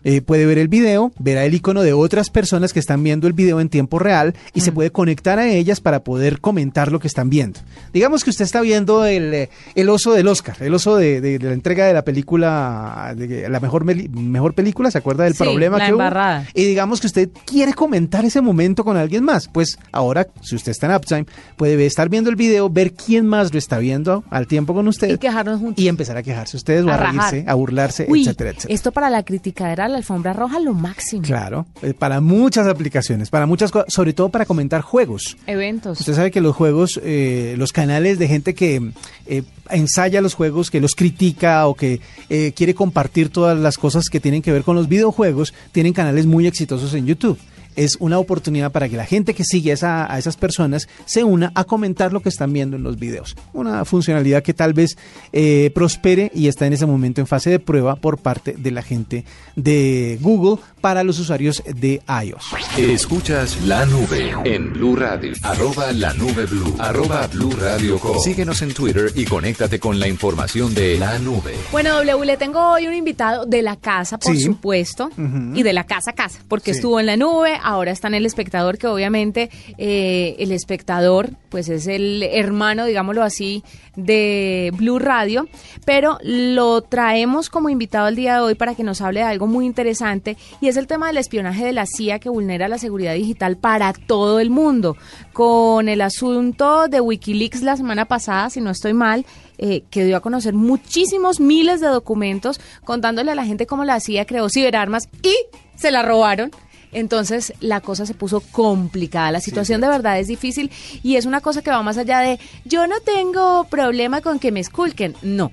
Eh, 0.04 0.22
puede 0.22 0.46
ver 0.46 0.57
el 0.57 0.68
video, 0.69 1.12
verá 1.19 1.44
el 1.46 1.54
icono 1.54 1.81
de 1.81 1.94
otras 1.94 2.30
personas 2.30 2.72
que 2.74 2.80
están 2.80 3.04
viendo 3.04 3.28
el 3.28 3.34
video 3.34 3.60
en 3.60 3.69
tiempo 3.69 4.00
real 4.00 4.34
y 4.54 4.62
se 4.62 4.72
puede 4.72 4.92
conectar 4.92 5.40
a 5.40 5.48
ellas 5.50 5.81
para 5.81 6.04
poder 6.04 6.40
comentar 6.40 6.92
lo 6.92 7.00
que 7.00 7.07
están 7.07 7.30
viendo. 7.30 7.60
Digamos 7.94 8.24
que 8.24 8.30
usted 8.30 8.46
está 8.46 8.62
viendo 8.62 9.06
el, 9.06 9.34
eh, 9.34 9.50
el 9.75 9.90
oso 9.90 10.13
del 10.13 10.28
Oscar, 10.28 10.56
el 10.62 10.74
oso 10.74 10.96
de, 10.96 11.19
de- 11.22 11.40
de 11.40 11.48
la 11.48 11.54
entrega 11.54 11.86
de 11.86 11.94
la 11.94 12.04
película, 12.04 13.13
de 13.16 13.50
la 13.50 13.60
mejor, 13.60 13.84
mejor 13.86 14.54
película, 14.54 14.90
¿se 14.92 14.98
acuerda 14.98 15.24
del 15.25 15.34
Sí, 15.34 15.44
problema 15.44 15.78
la 15.78 15.86
que 15.88 15.94
hubo? 15.94 16.01
embarrada. 16.01 16.46
Y 16.54 16.63
digamos 16.66 17.01
que 17.01 17.07
usted 17.07 17.30
quiere 17.46 17.74
comentar 17.74 18.24
ese 18.25 18.42
momento 18.42 18.84
con 18.84 18.98
alguien 18.98 19.24
más. 19.24 19.48
Pues 19.48 19.78
ahora, 19.92 20.28
si 20.42 20.56
usted 20.56 20.72
está 20.72 20.88
en 20.88 20.96
Uptime, 20.96 21.25
puede 21.57 21.86
estar 21.86 22.10
viendo 22.10 22.30
el 22.30 22.36
video, 22.36 22.69
ver 22.69 22.94
quién 22.94 23.25
más 23.25 23.51
lo 23.53 23.60
está 23.60 23.77
viendo 23.79 24.24
al 24.29 24.48
tiempo 24.48 24.74
con 24.74 24.88
usted 24.88 25.10
Y 25.15 25.18
quejarnos 25.18 25.60
juntos. 25.60 25.84
y 25.84 25.88
empezar 25.88 26.18
a 26.18 26.24
quejarse 26.24 26.58
ustedes 26.58 26.86
o 26.86 26.89
a, 26.89 26.98
reírse, 26.98 27.44
a 27.48 27.53
burlarse, 27.53 28.06
Uy, 28.10 28.22
etcétera, 28.22 28.51
etcétera. 28.51 28.74
esto 28.74 28.91
para 28.91 29.10
la 29.10 29.24
criticadera 29.24 29.84
de 29.88 29.88
la 29.89 29.98
alfombra 29.98 30.34
roja, 30.34 30.60
lo 30.60 30.74
máximo. 30.74 31.24
Claro, 31.24 31.65
eh, 31.81 31.93
para 31.93 32.22
muchas 32.22 32.67
aplicaciones, 32.67 33.29
para 33.29 33.46
muchas 33.46 33.72
cosas, 33.72 33.93
sobre 33.93 34.13
todo 34.13 34.29
para 34.29 34.46
comentar 34.46 34.81
juegos. 34.81 35.38
Eventos. 35.48 36.00
Usted 36.00 36.13
sabe 36.13 36.31
que 36.31 36.41
los 36.41 36.55
juegos, 36.55 37.00
eh, 37.03 37.55
los 37.58 37.74
canales 37.74 38.19
de 38.19 38.27
gente 38.27 38.53
que 38.53 38.91
eh, 39.25 39.43
ensaya 39.69 40.22
los 40.22 40.34
juegos, 40.34 40.72
que 40.72 40.81
los 40.81 40.96
critica 40.96 41.67
o 41.67 41.75
que 41.75 42.01
eh, 42.29 42.53
quiere 42.55 42.74
compartir 42.74 43.29
todas 43.29 43.58
las 43.58 43.77
cosas 43.77 44.10
que 44.10 44.19
tienen 44.19 44.41
que 44.41 44.51
ver 44.51 44.63
con 44.63 44.75
los 44.75 44.88
videojuegos, 44.88 45.53
tienen 45.72 45.93
canales 45.93 46.25
muy 46.25 46.48
exitosos 46.48 46.93
en 46.93 47.05
YouTube. 47.05 47.38
Es 47.79 47.95
una 48.00 48.19
oportunidad 48.19 48.71
para 48.71 48.89
que 48.89 48.98
la 48.98 49.05
gente 49.05 49.33
que 49.33 49.43
sigue 49.43 49.71
a, 49.71 49.74
esa- 49.75 50.13
a 50.13 50.17
esas 50.19 50.36
personas 50.38 50.88
se 51.05 51.24
una 51.24 51.51
a 51.55 51.63
comentar 51.63 52.12
lo 52.12 52.19
que 52.21 52.29
están 52.29 52.51
viendo 52.51 52.75
en 52.77 52.83
los 52.83 53.00
videos. 53.00 53.36
Una 53.53 53.86
funcionalidad 53.86 54.43
que 54.43 54.53
tal 54.53 54.74
vez 54.74 54.98
eh, 55.31 55.71
prospere 55.74 56.31
y 56.36 56.48
está 56.48 56.65
en 56.65 56.74
ese 56.74 56.86
momento 56.86 57.21
en 57.21 57.27
fase 57.27 57.50
de 57.50 57.59
prueba 57.59 57.95
por 57.95 58.17
parte 58.17 58.53
de 58.57 58.71
la 58.71 58.81
gente 58.81 59.24
de 59.55 60.17
Google 60.21 60.62
para 60.81 61.03
los 61.03 61.19
usuarios 61.19 61.63
de 61.65 62.01
iOS. 62.24 62.45
Escuchas 62.77 63.57
la 63.65 63.86
nube 63.86 64.33
en 64.45 64.74
Blue 64.74 64.95
Radio. 64.95 65.33
Arroba 65.43 65.91
la 65.91 66.13
nube 66.13 66.45
blue. 66.45 66.75
Arroba 66.79 67.27
Blue 67.27 67.51
Radio. 67.59 68.00
Síguenos 68.24 68.62
en 68.62 68.74
Twitter 68.74 69.12
y 69.15 69.25
conéctate 69.25 69.79
con 69.79 70.00
la 70.00 70.07
información 70.07 70.74
de 70.74 70.98
la 70.98 71.17
nube. 71.19 71.53
Bueno, 71.71 71.95
W, 72.03 72.25
le 72.25 72.38
tengo 72.38 72.59
hoy 72.74 72.88
un 72.88 72.93
invitado 72.93 73.45
de 73.45 73.62
la 73.62 73.75
casa, 73.75 74.17
por 74.17 74.36
Sí. 74.36 74.43
supuesto, 74.43 75.09
y 75.53 75.63
de 75.63 75.74
la 75.74 75.86
casa 75.86 76.12
a 76.12 76.13
casa, 76.13 76.39
porque 76.48 76.74
Sí. 76.74 76.77
estuvo 76.79 77.00
en 77.00 77.05
la 77.05 77.15
nube, 77.17 77.53
ahora 77.69 77.91
está 77.91 78.07
en 78.07 78.15
el 78.15 78.25
espectador, 78.25 78.77
que 78.77 78.88
obviamente 78.88 79.49
eh, 79.77 80.35
el 80.39 80.51
espectador, 80.51 81.29
pues 81.49 81.69
es 81.69 81.88
el 81.88 82.23
hermano, 82.23 82.85
digámoslo 82.85 83.23
así, 83.23 83.63
de 83.95 84.71
Blue 84.75 84.99
Radio, 84.99 85.47
pero 85.85 86.17
lo 86.23 86.81
traemos 86.81 87.49
como 87.49 87.69
invitado 87.69 88.07
el 88.07 88.15
día 88.15 88.35
de 88.35 88.41
hoy 88.41 88.55
para 88.55 88.75
que 88.75 88.83
nos 88.83 89.01
hable 89.01 89.21
de 89.21 89.25
algo 89.25 89.47
muy 89.47 89.65
interesante, 89.65 90.38
y 90.61 90.67
es 90.67 90.77
el 90.77 90.88
tema 90.88 91.07
del 91.07 91.17
espionaje 91.17 91.65
de 91.65 91.73
la 91.73 91.85
CIA 91.85 92.19
que 92.19 92.29
vulnera 92.29 92.67
la 92.67 92.77
seguridad 92.77 93.13
digital 93.13 93.57
para 93.57 93.93
todo 93.93 94.39
el 94.39 94.49
mundo. 94.49 94.95
Con 95.33 95.89
el 95.89 96.01
asunto 96.01 96.88
de 96.88 97.01
Wikileaks 97.01 97.61
la 97.61 97.77
semana 97.77 98.05
pasada, 98.05 98.49
si 98.49 98.61
no 98.61 98.71
estoy 98.71 98.93
mal, 98.93 99.25
eh, 99.57 99.83
que 99.89 100.05
dio 100.05 100.15
a 100.15 100.21
conocer 100.21 100.53
muchísimos 100.53 101.39
miles 101.39 101.81
de 101.81 101.88
documentos 101.88 102.61
contándole 102.85 103.31
a 103.31 103.35
la 103.35 103.45
gente 103.45 103.67
cómo 103.67 103.83
la 103.83 103.99
CIA 103.99 104.25
creó 104.25 104.47
ciberarmas 104.49 105.09
y 105.21 105.35
se 105.75 105.91
la 105.91 106.01
robaron. 106.01 106.51
Entonces 106.91 107.53
la 107.60 107.81
cosa 107.81 108.05
se 108.05 108.13
puso 108.13 108.41
complicada, 108.41 109.31
la 109.31 109.41
situación 109.41 109.81
de 109.81 109.88
verdad 109.88 110.19
es 110.19 110.27
difícil 110.27 110.72
y 111.03 111.15
es 111.15 111.25
una 111.25 111.41
cosa 111.41 111.62
que 111.62 111.72
va 111.72 111.84
más 111.84 111.98
allá 111.98 112.19
de 112.19 112.39
yo 112.65 112.88
no 112.88 113.00
tengo 113.01 113.65
problema 113.65 114.22
con 114.22 114.39
que 114.39 114.51
me 114.51 114.60
esculquen, 114.60 115.15
no, 115.22 115.51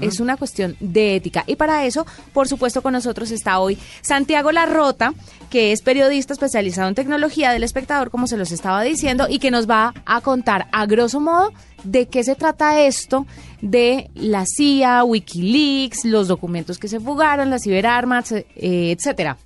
es 0.00 0.20
una 0.20 0.36
cuestión 0.36 0.76
de 0.80 1.16
ética. 1.16 1.44
Y 1.46 1.56
para 1.56 1.84
eso, 1.84 2.06
por 2.32 2.48
supuesto, 2.48 2.82
con 2.82 2.92
nosotros 2.92 3.30
está 3.30 3.58
hoy 3.58 3.78
Santiago 4.02 4.52
Larrota, 4.52 5.14
que 5.50 5.72
es 5.72 5.82
periodista 5.82 6.32
especializado 6.32 6.88
en 6.88 6.94
tecnología 6.94 7.52
del 7.52 7.62
espectador, 7.62 8.10
como 8.10 8.26
se 8.26 8.36
los 8.36 8.50
estaba 8.50 8.82
diciendo, 8.82 9.26
y 9.28 9.38
que 9.38 9.50
nos 9.50 9.68
va 9.68 9.94
a 10.06 10.20
contar 10.20 10.66
a 10.72 10.86
grosso 10.86 11.20
modo 11.20 11.52
de 11.84 12.06
qué 12.06 12.24
se 12.24 12.34
trata 12.34 12.80
esto 12.80 13.26
de 13.60 14.10
la 14.14 14.44
CIA, 14.46 15.04
Wikileaks, 15.04 16.04
los 16.04 16.28
documentos 16.28 16.78
que 16.78 16.88
se 16.88 16.98
fugaron, 17.00 17.50
las 17.50 17.62
ciberarmas, 17.62 18.32
eh, 18.32 18.44
etcétera. 18.56 19.36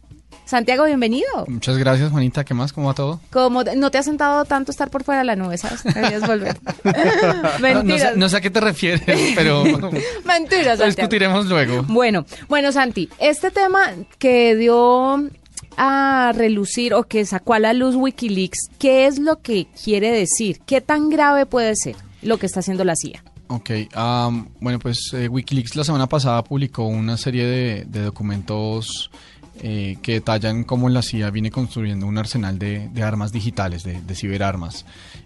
Santiago, 0.48 0.86
bienvenido. 0.86 1.44
Muchas 1.46 1.76
gracias, 1.76 2.10
Juanita. 2.10 2.42
¿Qué 2.42 2.54
más? 2.54 2.72
¿Cómo 2.72 2.86
va 2.86 2.94
todo? 2.94 3.20
Como 3.30 3.64
no 3.64 3.90
te 3.90 3.98
ha 3.98 4.02
sentado 4.02 4.46
tanto 4.46 4.70
estar 4.70 4.88
por 4.88 5.04
fuera 5.04 5.18
de 5.18 5.26
la 5.26 5.36
nube, 5.36 5.58
¿sabes? 5.58 5.84
Deberías 5.84 6.26
volver. 6.26 6.58
Mentiras. 7.60 8.16
No, 8.16 8.30
sé, 8.30 8.38
a 8.38 8.40
qué 8.40 8.48
te 8.48 8.60
refieres, 8.60 9.02
pero... 9.34 9.62
Mentiras, 10.24 10.82
discutiremos 10.82 11.44
luego. 11.44 11.82
Bueno, 11.82 12.24
bueno, 12.48 12.72
Santi, 12.72 13.10
este 13.18 13.50
tema 13.50 13.92
que 14.18 14.56
dio 14.56 15.22
a 15.76 16.32
relucir 16.34 16.94
o 16.94 17.02
que 17.02 17.26
sacó 17.26 17.52
a 17.52 17.58
la 17.58 17.74
luz 17.74 17.94
Wikileaks, 17.94 18.70
¿qué 18.78 19.06
es 19.06 19.18
lo 19.18 19.42
que 19.42 19.66
quiere 19.84 20.10
decir? 20.10 20.60
¿Qué 20.64 20.80
tan 20.80 21.10
grave 21.10 21.44
puede 21.44 21.76
ser 21.76 21.96
lo 22.22 22.38
que 22.38 22.46
está 22.46 22.60
haciendo 22.60 22.84
la 22.84 22.96
CIA? 22.96 23.22
Ok, 23.48 23.70
bueno, 24.60 24.78
pues 24.78 25.10
eh, 25.12 25.28
Wikileaks 25.28 25.76
la 25.76 25.84
semana 25.84 26.06
pasada 26.06 26.42
publicó 26.42 26.86
una 26.86 27.18
serie 27.18 27.44
de, 27.44 27.84
de 27.86 28.00
documentos 28.00 29.10
eh, 29.60 29.96
que 30.02 30.14
detallan 30.14 30.64
cómo 30.64 30.88
la 30.88 31.02
CIA 31.02 31.30
viene 31.30 31.50
construyendo 31.50 32.06
un 32.06 32.18
arsenal 32.18 32.58
de, 32.58 32.90
armas 33.02 33.32
digitales, 33.32 33.82
de, 33.82 34.14
ciberarmas. 34.14 34.84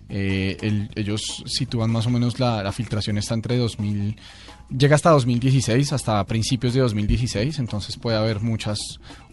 Eh, 0.09 0.89
ellos 0.95 1.45
sitúan 1.47 1.91
más 1.91 2.07
o 2.07 2.11
menos 2.11 2.41
la, 2.41 2.71
filtración 2.73 3.19
está 3.19 3.35
entre 3.35 3.57
2000, 3.57 4.17
llega 4.77 4.95
hasta 4.95 5.11
2016, 5.11 5.93
hasta 5.93 6.25
principios 6.25 6.75
de 6.75 6.81
2016, 6.81 7.59
entonces 7.59 7.97
puede 7.97 8.17
haber 8.17 8.41
muchas 8.41 8.79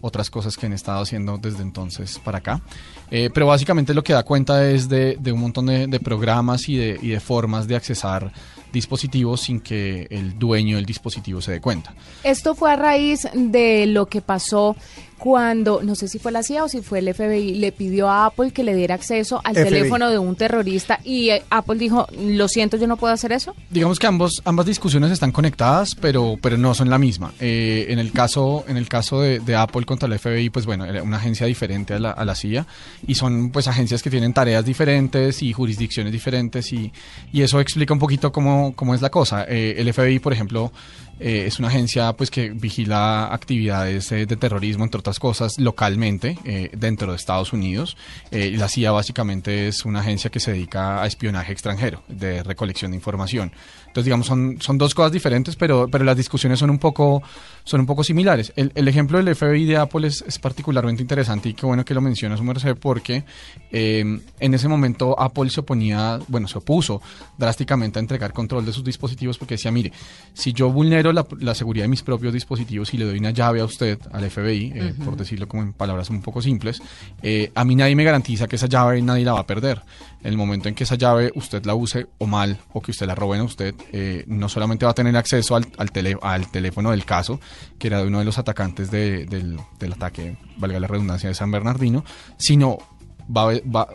otras 0.00 0.30
cosas 0.30 0.56
que 0.56 0.66
han 0.66 0.72
estado 0.72 1.02
haciendo 1.02 1.38
desde 1.38 1.62
entonces 1.62 2.18
para 2.18 2.38
acá. 2.38 2.62
Eh, 3.10 3.30
pero 3.32 3.46
básicamente 3.46 3.94
lo 3.94 4.02
que 4.02 4.12
da 4.12 4.22
cuenta 4.22 4.68
es 4.68 4.88
de, 4.88 5.18
un 5.32 5.40
montón 5.40 5.66
de, 5.66 6.00
programas 6.00 6.68
y 6.68 6.76
de, 6.76 6.98
y 7.00 7.08
de 7.08 7.20
formas 7.20 7.66
de 7.66 7.76
accesar 7.76 8.32
dispositivos 8.72 9.42
sin 9.42 9.60
que 9.60 10.06
el 10.10 10.38
dueño 10.38 10.76
del 10.76 10.86
dispositivo 10.86 11.40
se 11.40 11.52
dé 11.52 11.60
cuenta. 11.60 11.94
Esto 12.22 12.54
fue 12.54 12.72
a 12.72 12.76
raíz 12.76 13.28
de 13.34 13.86
lo 13.86 14.06
que 14.06 14.20
pasó 14.20 14.76
cuando, 15.20 15.82
no 15.82 15.94
sé 15.94 16.08
si 16.08 16.18
fue 16.18 16.32
la 16.32 16.42
CIA 16.42 16.64
o 16.64 16.68
si 16.68 16.80
fue 16.80 17.00
el 17.00 17.14
FBI, 17.14 17.56
le 17.56 17.72
pidió 17.72 18.08
a 18.08 18.24
Apple 18.24 18.52
que 18.52 18.64
le 18.64 18.74
diera 18.74 18.94
acceso 18.94 19.42
al 19.44 19.54
teléfono 19.54 20.08
de 20.08 20.18
un 20.18 20.34
terrorista 20.34 20.98
y 21.04 21.28
eh, 21.28 21.42
Apple 21.50 21.78
dijo, 21.78 22.08
lo 22.18 22.48
siento, 22.48 22.78
yo 22.78 22.86
no 22.86 22.96
puedo 22.96 23.12
hacer 23.12 23.30
eso. 23.32 23.54
Digamos 23.68 23.98
que 23.98 24.06
ambos, 24.06 24.40
ambas 24.46 24.64
discusiones 24.64 25.12
están 25.12 25.30
conectadas, 25.30 25.94
pero, 25.94 26.38
pero 26.40 26.56
no 26.56 26.72
son 26.72 26.88
la 26.88 26.98
misma. 26.98 27.34
Eh, 27.38 27.86
en 27.90 27.98
el 27.98 28.12
caso, 28.12 28.64
en 28.66 28.78
el 28.78 28.88
caso 28.88 29.20
de, 29.20 29.40
Apple 29.54 29.84
contra 29.84 30.08
el 30.08 30.18
FBI, 30.18 30.48
pues 30.48 30.64
bueno, 30.64 30.86
era 30.86 31.02
una 31.02 31.18
agencia 31.18 31.46
diferente 31.46 31.92
a 31.92 31.98
la, 31.98 32.12
a 32.12 32.24
la, 32.24 32.34
CIA 32.34 32.66
y 33.06 33.14
son 33.14 33.50
pues 33.50 33.68
agencias 33.68 34.02
que 34.02 34.08
tienen 34.08 34.32
tareas 34.32 34.64
diferentes 34.64 35.42
y 35.42 35.52
jurisdicciones 35.52 36.12
diferentes 36.12 36.72
y, 36.72 36.90
y 37.30 37.42
eso 37.42 37.60
explica 37.60 37.92
un 37.92 38.00
poquito 38.00 38.32
cómo, 38.32 38.72
cómo 38.74 38.94
es 38.94 39.02
la 39.02 39.10
cosa. 39.10 39.44
Eh, 39.46 39.74
el 39.76 39.92
FBI, 39.92 40.18
por 40.18 40.32
ejemplo, 40.32 40.72
eh, 41.20 41.44
es 41.46 41.58
una 41.58 41.68
agencia 41.68 42.14
pues 42.14 42.30
que 42.30 42.50
vigila 42.50 43.32
actividades 43.32 44.10
eh, 44.10 44.24
de 44.24 44.36
terrorismo, 44.36 44.84
entre 44.84 45.00
otras 45.00 45.18
cosas, 45.18 45.58
localmente 45.58 46.38
eh, 46.44 46.70
dentro 46.72 47.12
de 47.12 47.16
Estados 47.16 47.52
Unidos. 47.52 47.96
la 48.30 48.68
CIA 48.68 48.92
básicamente 48.92 49.68
es 49.68 49.84
una 49.84 50.00
agencia 50.00 50.30
que 50.30 50.40
se 50.40 50.52
dedica 50.52 51.02
a 51.02 51.06
espionaje 51.06 51.52
extranjero, 51.52 52.02
de 52.08 52.42
recolección 52.42 52.92
de 52.92 52.96
información. 52.96 53.52
Entonces, 53.90 54.04
digamos, 54.04 54.26
son, 54.26 54.56
son 54.60 54.78
dos 54.78 54.94
cosas 54.94 55.10
diferentes, 55.10 55.56
pero, 55.56 55.88
pero 55.90 56.04
las 56.04 56.16
discusiones 56.16 56.60
son 56.60 56.70
un 56.70 56.78
poco, 56.78 57.24
son 57.64 57.80
un 57.80 57.86
poco 57.86 58.04
similares. 58.04 58.52
El, 58.54 58.70
el 58.76 58.86
ejemplo 58.86 59.18
del 59.18 59.34
FBI 59.34 59.64
de 59.64 59.78
Apple 59.78 60.06
es, 60.06 60.22
es, 60.26 60.38
particularmente 60.38 61.02
interesante 61.02 61.48
y 61.48 61.54
qué 61.54 61.66
bueno 61.66 61.84
que 61.84 61.92
lo 61.92 62.00
menciona 62.00 62.36
su 62.36 62.44
merced, 62.44 62.76
porque 62.76 63.24
en 63.72 64.54
ese 64.54 64.68
momento 64.68 65.18
Apple 65.20 65.50
se 65.50 65.60
oponía, 65.60 66.20
bueno, 66.28 66.46
se 66.46 66.58
opuso 66.58 67.02
drásticamente 67.36 67.98
a 67.98 68.00
entregar 68.00 68.32
control 68.32 68.64
de 68.64 68.72
sus 68.72 68.84
dispositivos 68.84 69.38
porque 69.38 69.54
decía, 69.54 69.70
mire, 69.70 69.92
si 70.32 70.52
yo 70.52 70.70
vulnero 70.70 71.12
la, 71.12 71.54
seguridad 71.54 71.84
de 71.84 71.88
mis 71.88 72.02
propios 72.02 72.32
dispositivos 72.32 72.94
y 72.94 72.98
le 72.98 73.04
doy 73.04 73.18
una 73.18 73.30
llave 73.30 73.60
a 73.60 73.64
usted, 73.64 73.98
al 74.12 74.30
FBI, 74.30 74.72
eh, 74.74 74.94
por 75.04 75.16
decirlo 75.16 75.48
como 75.48 75.62
en 75.62 75.72
palabras 75.72 76.10
un 76.10 76.22
poco 76.22 76.40
simples, 76.40 76.80
eh, 77.22 77.50
a 77.54 77.64
mí 77.64 77.74
nadie 77.74 77.96
me 77.96 78.04
garantiza 78.04 78.46
que 78.46 78.56
esa 78.56 78.66
llave 78.66 79.02
nadie 79.02 79.24
la 79.24 79.32
va 79.32 79.40
a 79.40 79.46
perder. 79.46 79.82
En 80.22 80.30
el 80.30 80.36
momento 80.36 80.68
en 80.68 80.74
que 80.74 80.84
esa 80.84 80.96
llave 80.96 81.32
usted 81.34 81.64
la 81.64 81.74
use 81.74 82.06
o 82.18 82.26
mal 82.26 82.58
o 82.72 82.82
que 82.82 82.90
usted 82.90 83.06
la 83.06 83.14
roben 83.14 83.40
a 83.40 83.44
usted, 83.44 83.74
eh, 83.92 84.24
no 84.26 84.48
solamente 84.48 84.84
va 84.84 84.90
a 84.90 84.94
tener 84.94 85.16
acceso 85.16 85.56
al, 85.56 85.66
al, 85.78 85.90
al, 86.22 86.50
teléfono 86.50 86.90
del 86.90 87.04
caso, 87.04 87.40
que 87.78 87.86
era 87.88 88.00
de 88.00 88.06
uno 88.06 88.18
de 88.18 88.24
los 88.26 88.36
atacantes 88.38 88.90
del, 88.90 89.26
del, 89.26 89.92
ataque, 89.92 90.36
valga 90.58 90.78
la 90.78 90.86
redundancia, 90.86 91.28
de 91.28 91.34
San 91.34 91.50
Bernardino, 91.50 92.04
sino 92.36 92.78
va, 93.34 93.52
va, 93.74 93.88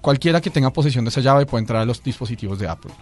cualquiera 0.00 0.40
que 0.40 0.50
tenga 0.50 0.72
posesión 0.72 1.04
de 1.04 1.10
esa 1.10 1.20
llave 1.20 1.46
puede 1.46 1.62
entrar 1.62 1.82
a 1.82 1.84
los 1.84 2.02
dispositivos 2.02 2.58
de 2.58 2.68
Apple. 2.68 2.92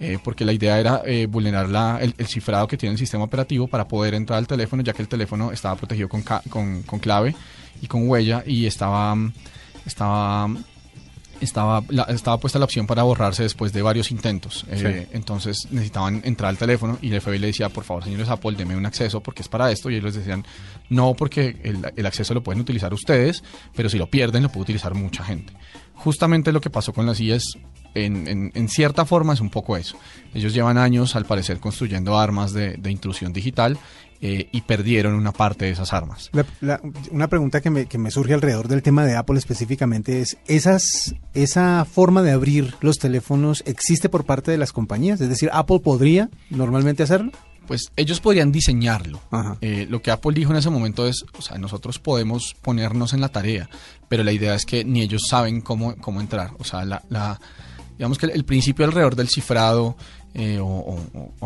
Eh, 0.00 0.18
porque 0.22 0.44
la 0.44 0.52
idea 0.52 0.78
era 0.80 1.02
eh, 1.06 1.26
vulnerar 1.26 1.68
la, 1.68 2.00
el, 2.00 2.14
cifrado 2.26 2.66
que 2.66 2.76
tiene 2.76 2.94
el 2.94 2.98
sistema 2.98 3.24
operativo 3.24 3.68
para 3.68 3.86
poder 3.86 4.14
entrar 4.14 4.38
al 4.38 4.46
teléfono, 4.46 4.82
ya 4.82 4.92
que 4.92 5.02
el 5.02 5.08
teléfono 5.08 5.52
estaba 5.52 5.76
protegido 5.76 6.08
con, 6.08 6.22
con, 6.22 6.82
con 6.82 6.98
clave 6.98 7.34
y 7.80 7.86
con 7.86 8.08
huella 8.08 8.42
y 8.44 8.66
estaba, 8.66 9.16
estaba, 9.86 10.48
estaba, 11.40 11.82
estaba 12.08 12.38
puesta 12.38 12.58
la 12.58 12.64
opción 12.64 12.86
para 12.86 13.02
borrarse 13.02 13.42
después 13.42 13.72
de 13.72 13.82
varios 13.82 14.10
intentos. 14.10 14.64
Eh, 14.68 15.08
entonces 15.12 15.68
necesitaban 15.70 16.22
entrar 16.24 16.50
al 16.50 16.58
teléfono 16.58 16.98
y 17.00 17.12
el 17.12 17.20
FBI 17.20 17.38
le 17.38 17.46
decía, 17.48 17.68
por 17.68 17.84
favor, 17.84 18.04
señores 18.04 18.28
Apple, 18.28 18.52
denme 18.56 18.76
un 18.76 18.86
acceso 18.86 19.20
porque 19.20 19.42
es 19.42 19.48
para 19.48 19.70
esto. 19.70 19.90
Y 19.90 19.96
ellos 19.96 20.14
decían, 20.14 20.44
no, 20.88 21.14
porque 21.14 21.60
el, 21.62 21.92
el 21.96 22.06
acceso 22.06 22.34
lo 22.34 22.42
pueden 22.42 22.60
utilizar 22.60 22.92
ustedes, 22.94 23.42
pero 23.74 23.88
si 23.88 23.98
lo 23.98 24.08
pierden 24.08 24.42
lo 24.42 24.48
puede 24.48 24.62
utilizar 24.62 24.94
mucha 24.94 25.24
gente. 25.24 25.52
Justamente 25.94 26.52
lo 26.52 26.60
que 26.60 26.70
pasó 26.70 26.92
con 26.92 27.06
la 27.06 27.14
CIA 27.14 27.36
es 27.36 27.56
en, 27.94 28.68
cierta 28.68 29.04
forma 29.04 29.34
es 29.34 29.40
un 29.40 29.50
poco 29.50 29.76
eso. 29.76 29.96
Ellos 30.34 30.52
llevan 30.52 30.78
años, 30.78 31.16
al 31.16 31.24
parecer, 31.24 31.58
construyendo 31.60 32.18
armas 32.18 32.52
de, 32.52 32.78
intrusión 32.90 33.32
digital 33.32 33.78
eh, 34.26 34.48
y 34.52 34.62
perdieron 34.62 35.12
una 35.12 35.32
parte 35.32 35.66
de 35.66 35.72
esas 35.72 35.92
armas. 35.92 36.30
una 37.10 37.28
pregunta 37.28 37.60
que 37.60 37.68
me, 37.68 37.84
que 37.84 37.98
me, 37.98 38.10
surge 38.10 38.32
alrededor 38.32 38.68
del 38.68 38.82
tema 38.82 39.04
de 39.04 39.16
Apple 39.16 39.36
específicamente 39.36 40.22
es, 40.22 40.38
¿esas, 40.46 41.14
¿esa 41.34 41.84
forma 41.84 42.22
de 42.22 42.30
abrir 42.30 42.74
los 42.80 42.98
teléfonos 42.98 43.62
existe 43.66 44.08
por 44.08 44.24
parte 44.24 44.50
de 44.50 44.56
las 44.56 44.72
compañías? 44.72 45.20
Es 45.20 45.28
decir, 45.28 45.50
¿Apple 45.52 45.80
podría 45.80 46.30
normalmente 46.48 47.02
hacerlo? 47.02 47.32
Pues 47.66 47.92
ellos 47.96 48.20
podrían 48.20 48.50
diseñarlo. 48.50 49.20
Eh, 49.60 49.86
lo 49.90 50.00
que 50.00 50.10
Apple 50.10 50.32
dijo 50.32 50.52
en 50.52 50.56
ese 50.56 50.70
momento 50.70 51.06
es, 51.06 51.26
o 51.36 51.42
sea, 51.42 51.58
nosotros 51.58 51.98
podemos 51.98 52.56
ponernos 52.62 53.12
en 53.12 53.20
la 53.20 53.28
tarea, 53.28 53.68
pero 54.08 54.24
la 54.24 54.32
idea 54.32 54.54
es 54.54 54.64
que 54.64 54.86
ni 54.86 55.02
ellos 55.02 55.24
saben 55.28 55.60
cómo, 55.60 55.96
cómo 55.96 56.22
entrar. 56.22 56.52
O 56.58 56.64
sea, 56.64 56.86
la, 56.86 57.02
la 57.10 57.38
digamos 57.98 58.18
que 58.18 58.26
el, 58.26 58.44
principio 58.44 58.84
alrededor 58.84 59.14
del 59.14 59.28
cifrado, 59.28 59.96
eh, 60.34 60.58
o, 60.60 60.98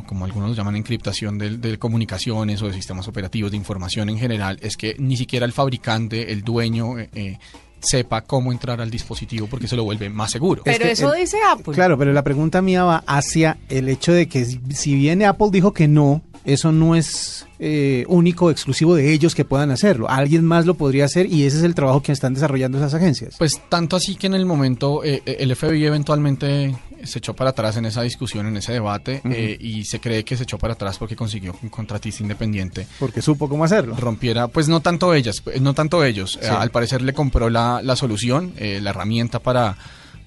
como 0.07 0.25
algunos 0.25 0.51
lo 0.51 0.55
llaman 0.55 0.77
encriptación 0.77 1.39
de, 1.39 1.79
comunicaciones 1.79 2.63
o 2.63 2.69
de 2.69 2.73
sistemas 2.73 3.07
operativos 3.09 3.51
de 3.51 3.57
información 3.57 4.09
en 4.09 4.19
general, 4.19 4.59
es 4.63 4.77
que 4.77 4.97
ni 4.99 5.17
siquiera 5.17 5.45
el 5.45 5.53
fabricante, 5.53 6.33
el 6.33 6.43
dueño, 6.43 6.99
eh, 6.99 7.11
eh, 7.15 7.39
sepa 7.81 8.23
cómo 8.23 8.53
entrar 8.53 8.81
al 8.81 8.91
dispositivo 8.91 9.47
porque 9.47 9.69
se 9.69 9.77
lo 9.77 9.85
vuelve 9.85 10.09
más 10.09 10.31
seguro. 10.31 10.63
Pero 10.65 10.85
eso 10.85 11.13
dice 11.13 11.39
Apple. 11.49 11.75
Claro, 11.75 11.99
pero 11.99 12.13
la 12.13 12.23
pregunta 12.23 12.63
mía 12.63 12.85
va 12.85 13.05
hacia 13.07 13.59
el 13.69 13.89
hecho 13.89 14.13
de 14.13 14.29
que 14.29 14.45
si 14.45 14.95
bien 14.95 15.23
Apple 15.23 15.49
dijo 15.51 15.73
que 15.73 15.89
no, 15.89 16.23
eso 16.45 16.73
no 16.73 16.95
es 16.95 17.47
eh, 17.59 18.05
único, 18.09 18.51
exclusivo 18.51 18.95
de 18.95 19.13
ellos 19.13 19.35
que 19.35 19.45
puedan 19.45 19.71
hacerlo. 19.71 20.09
Alguien 20.09 20.45
más 20.45 20.65
lo 20.65 20.75
podría 20.75 21.05
hacer 21.05 21.27
y 21.27 21.45
ese 21.45 21.59
es 21.59 21.63
el 21.63 21.75
trabajo 21.75 22.03
que 22.03 22.13
están 22.13 22.35
desarrollando 22.35 22.79
esas 22.79 22.95
agencias. 22.95 23.35
Pues 23.37 23.61
tanto 23.69 23.97
así 23.97 24.15
que 24.15 24.29
en 24.29 24.35
el 24.35 24.47
momento 24.47 25.05
eh, 25.05 25.23
eh, 25.27 25.37
el 25.41 25.55
FBI 25.55 25.85
eventualmente 25.85 26.75
se 27.05 27.19
echó 27.19 27.35
para 27.35 27.51
atrás 27.51 27.77
en 27.77 27.85
esa 27.85 28.03
discusión, 28.03 28.47
en 28.47 28.57
ese 28.57 28.73
debate 28.73 29.23
y 29.61 29.85
se 29.85 30.01
cree 30.01 30.25
que 30.25 30.37
se 30.37 30.43
echó 30.43 30.59
para 30.59 30.73
atrás 30.73 30.99
porque 30.99 31.15
consiguió 31.15 31.55
un 31.63 31.69
contratista 31.69 32.23
independiente. 32.23 32.87
Porque 32.99 33.23
supo 33.23 33.49
cómo 33.49 33.65
hacerlo. 33.65 33.95
Rompiera, 33.97 34.49
pues 34.49 34.69
no 34.69 34.81
tanto 34.81 35.15
ellas, 35.15 35.43
no 35.61 35.75
tanto 35.75 36.03
ellos. 36.05 36.39
al 36.43 36.71
parecer 36.71 37.03
le 37.03 37.13
compró 37.13 37.51
la, 37.51 37.68
la 37.83 37.97
solución, 37.97 38.55
la 38.59 38.91
herramienta 38.91 39.39
para, 39.39 39.77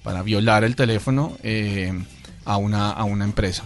para 0.02 0.22
violar 0.22 0.64
el 0.64 0.76
teléfono 0.76 1.36
a, 2.44 2.56
una, 2.56 2.90
a 2.90 3.04
una 3.04 3.24
empresa. 3.24 3.64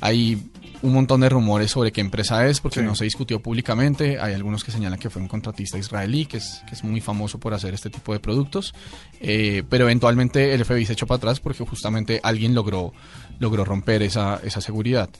Hay 0.00 0.50
un 0.82 0.92
montón 0.92 1.20
de 1.20 1.28
rumores 1.28 1.70
sobre 1.70 1.92
qué 1.92 2.00
empresa 2.00 2.46
es, 2.46 2.60
porque 2.60 2.82
no 2.82 2.94
se 2.94 3.04
discutió 3.04 3.40
públicamente. 3.40 4.20
Hay 4.20 4.34
algunos 4.34 4.62
que 4.62 4.70
señalan 4.70 4.98
que 4.98 5.10
fue 5.10 5.20
un 5.20 5.28
contratista 5.28 5.78
israelí, 5.78 6.26
que 6.26 6.36
es, 6.36 6.62
que 6.68 6.74
es 6.74 6.84
muy 6.84 7.00
famoso 7.00 7.38
por 7.38 7.54
hacer 7.54 7.74
este 7.74 7.90
tipo 7.90 8.12
de 8.12 8.20
productos. 8.20 8.74
Eh, 9.20 9.64
pero 9.68 9.84
eventualmente 9.84 10.54
el 10.54 10.64
FBI 10.64 10.86
se 10.86 10.92
echó 10.92 11.06
para 11.06 11.16
atrás 11.16 11.40
porque 11.40 11.64
justamente 11.64 12.20
alguien 12.22 12.54
logró, 12.54 12.92
logró 13.38 13.64
romper 13.64 14.02
esa, 14.02 14.40
esa 14.44 14.60
seguridad. 14.60 15.10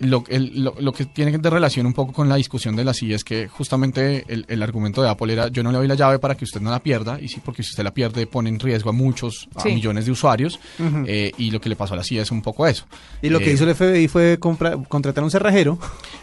Lo, 0.00 0.22
el- 0.28 0.62
lo- 0.62 0.74
lo 0.78 0.92
que 0.92 1.06
tiene 1.06 1.36
de 1.36 1.50
relación 1.50 1.86
un 1.86 1.92
poco 1.92 2.12
con 2.12 2.28
la 2.28 2.36
discusión 2.36 2.76
de 2.76 2.84
la 2.84 2.94
CIA 2.94 3.16
es 3.16 3.24
que 3.24 3.48
justamente 3.48 4.24
el, 4.28 4.44
el 4.48 4.62
argumento 4.62 5.02
de 5.02 5.08
Apple 5.08 5.32
era 5.32 5.48
yo 5.48 5.62
no 5.62 5.72
le 5.72 5.78
doy 5.78 5.88
la 5.88 5.94
llave 5.96 6.18
para 6.18 6.36
que 6.36 6.44
usted 6.44 6.60
no 6.60 6.70
la 6.70 6.78
pierda 6.80 7.18
y 7.20 7.28
sí 7.28 7.40
porque 7.44 7.62
si 7.62 7.70
usted 7.70 7.82
la 7.84 7.92
pierde 7.92 8.26
pone 8.26 8.48
en 8.48 8.60
riesgo 8.60 8.90
a 8.90 8.92
muchos, 8.92 9.48
a 9.56 9.60
Sí. 9.62 9.70
millones 9.70 10.06
de 10.06 10.12
usuarios 10.12 10.58
eh, 11.06 11.32
y 11.36 11.50
lo 11.50 11.60
que 11.60 11.68
le 11.68 11.76
pasó 11.76 11.94
a 11.94 11.96
la 11.96 12.04
CIA 12.04 12.22
es 12.22 12.30
un 12.30 12.42
poco 12.42 12.66
eso. 12.66 12.84
Y 13.22 13.28
lo 13.28 13.38
que 13.40 13.50
Eh, 13.50 13.54
hizo 13.54 13.64
el 13.64 13.74
FBI 13.74 14.08
fue 14.08 14.38
comprar- 14.38 14.78
contratar 14.88 15.24
un 15.24 15.30
cerrajero 15.30 15.78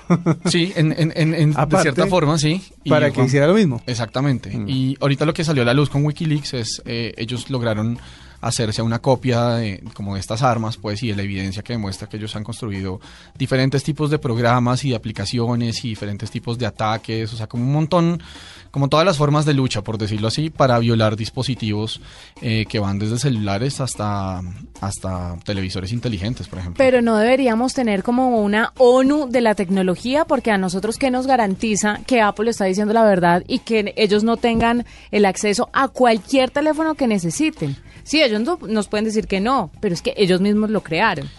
Sí, 0.45 0.71
en, 0.75 0.91
en- 0.97 1.11
en- 1.15 1.33
en- 1.33 1.51
de 1.53 1.77
cierta 1.81 2.07
forma, 2.07 2.37
sí. 2.37 2.61
Y 2.83 2.89
para 2.89 3.11
que 3.11 3.23
hiciera 3.23 3.47
lo 3.47 3.55
mismo. 3.55 3.81
Exactamente. 3.87 4.51
Y 4.67 4.95
ahorita 5.01 5.25
lo 5.25 5.33
que 5.33 5.43
salió 5.43 5.63
a 5.63 5.65
la 5.65 5.73
luz 5.73 5.89
con 5.89 6.05
Wikileaks 6.05 6.53
es, 6.53 6.81
eh, 6.85 7.13
ellos 7.17 7.49
lograron 7.49 7.97
hacerse 8.45 8.83
una 8.83 8.99
copia 8.99 9.55
de, 9.55 9.83
como 9.95 10.13
de 10.13 10.19
estas 10.19 10.43
armas, 10.43 10.77
pues, 10.77 11.01
y 11.01 11.07
de 11.07 11.15
la 11.15 11.23
evidencia 11.23 11.63
que 11.63 11.73
demuestra 11.73 12.07
que 12.07 12.17
ellos 12.17 12.35
han 12.35 12.43
construido 12.43 13.01
diferentes 13.35 13.83
tipos 13.83 14.11
de 14.11 14.19
programas 14.19 14.85
y 14.85 14.93
aplicaciones 14.93 15.83
y 15.83 15.89
diferentes 15.89 16.29
tipos 16.29 16.59
de 16.59 16.67
ataques, 16.67 17.33
o 17.33 17.37
sea, 17.37 17.47
como 17.47 17.63
un 17.63 17.73
montón, 17.73 18.21
como 18.69 18.87
todas 18.87 19.03
las 19.03 19.17
formas 19.17 19.45
de 19.45 19.55
lucha, 19.55 19.81
por 19.81 19.97
decirlo 19.97 20.27
así, 20.27 20.51
para 20.51 20.77
violar 20.77 21.15
dispositivos 21.15 22.01
eh, 22.39 22.67
que 22.69 22.77
van 22.77 22.99
desde 22.99 23.17
celulares 23.17 23.81
hasta, 23.81 24.41
hasta 24.79 25.37
televisores 25.43 25.91
inteligentes, 25.91 26.47
por 26.47 26.59
ejemplo. 26.59 26.77
Pero 26.77 27.01
no 27.01 27.17
deberíamos 27.17 27.73
tener 27.73 28.03
como 28.03 28.41
una 28.41 28.73
ONU 28.77 29.27
de 29.27 29.41
la 29.41 29.55
tecnología, 29.55 30.25
porque 30.25 30.51
a 30.51 30.59
nosotros 30.59 30.99
qué 30.99 31.09
nos 31.09 31.25
garantiza 31.25 32.01
que 32.05 32.21
Apple 32.21 32.51
está 32.51 32.65
diciendo 32.65 32.93
la 32.93 33.05
verdad 33.05 33.43
y 33.47 33.59
que 33.59 33.95
ellos 33.97 34.23
no 34.23 34.37
tengan 34.37 34.85
el 35.09 35.25
acceso 35.25 35.67
a 35.73 35.87
cualquier 35.87 36.51
teléfono 36.51 36.93
que 36.93 37.07
necesiten. 37.07 37.75
Sí, 38.05 38.21
ellos 38.23 38.39
no- 38.41 38.57
nos 38.67 38.87
pueden 38.87 39.03
decir 39.03 39.27
que 39.27 39.41
no, 39.41 39.69
pero 39.81 39.93
es 39.93 40.01
que 40.01 40.13
ellos 40.15 40.39
mismos 40.39 40.69
lo 40.69 40.81
crearon. 40.81 41.29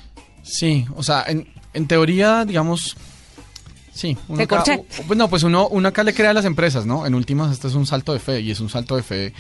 Sí, 0.42 0.85
o 0.94 1.02
sea, 1.02 1.25
en, 1.26 1.49
en 1.73 1.87
teoría, 1.88 2.44
digamos, 2.44 2.96
sí. 3.92 4.16
uno 4.28 4.42
acá- 4.42 4.64
Pues 5.06 5.16
no, 5.18 5.28
pues 5.28 5.42
uno, 5.42 5.68
uno 5.68 5.88
acá 5.88 6.02
le 6.04 6.12
crea 6.14 6.30
a 6.30 6.35
las 6.35 6.44
empresas, 6.44 6.85
¿no? 6.87 7.06
En 7.06 7.14
últimas, 7.14 7.52
este 7.52 7.68
es 7.68 7.75
un 7.75 7.87
salto 7.87 8.12
de 8.12 8.18
fe 8.18 8.40
y 8.40 8.50
es 8.50 8.61
un 8.61 8.68
salto 8.68 8.96
de 8.96 9.02
fe 9.02 9.32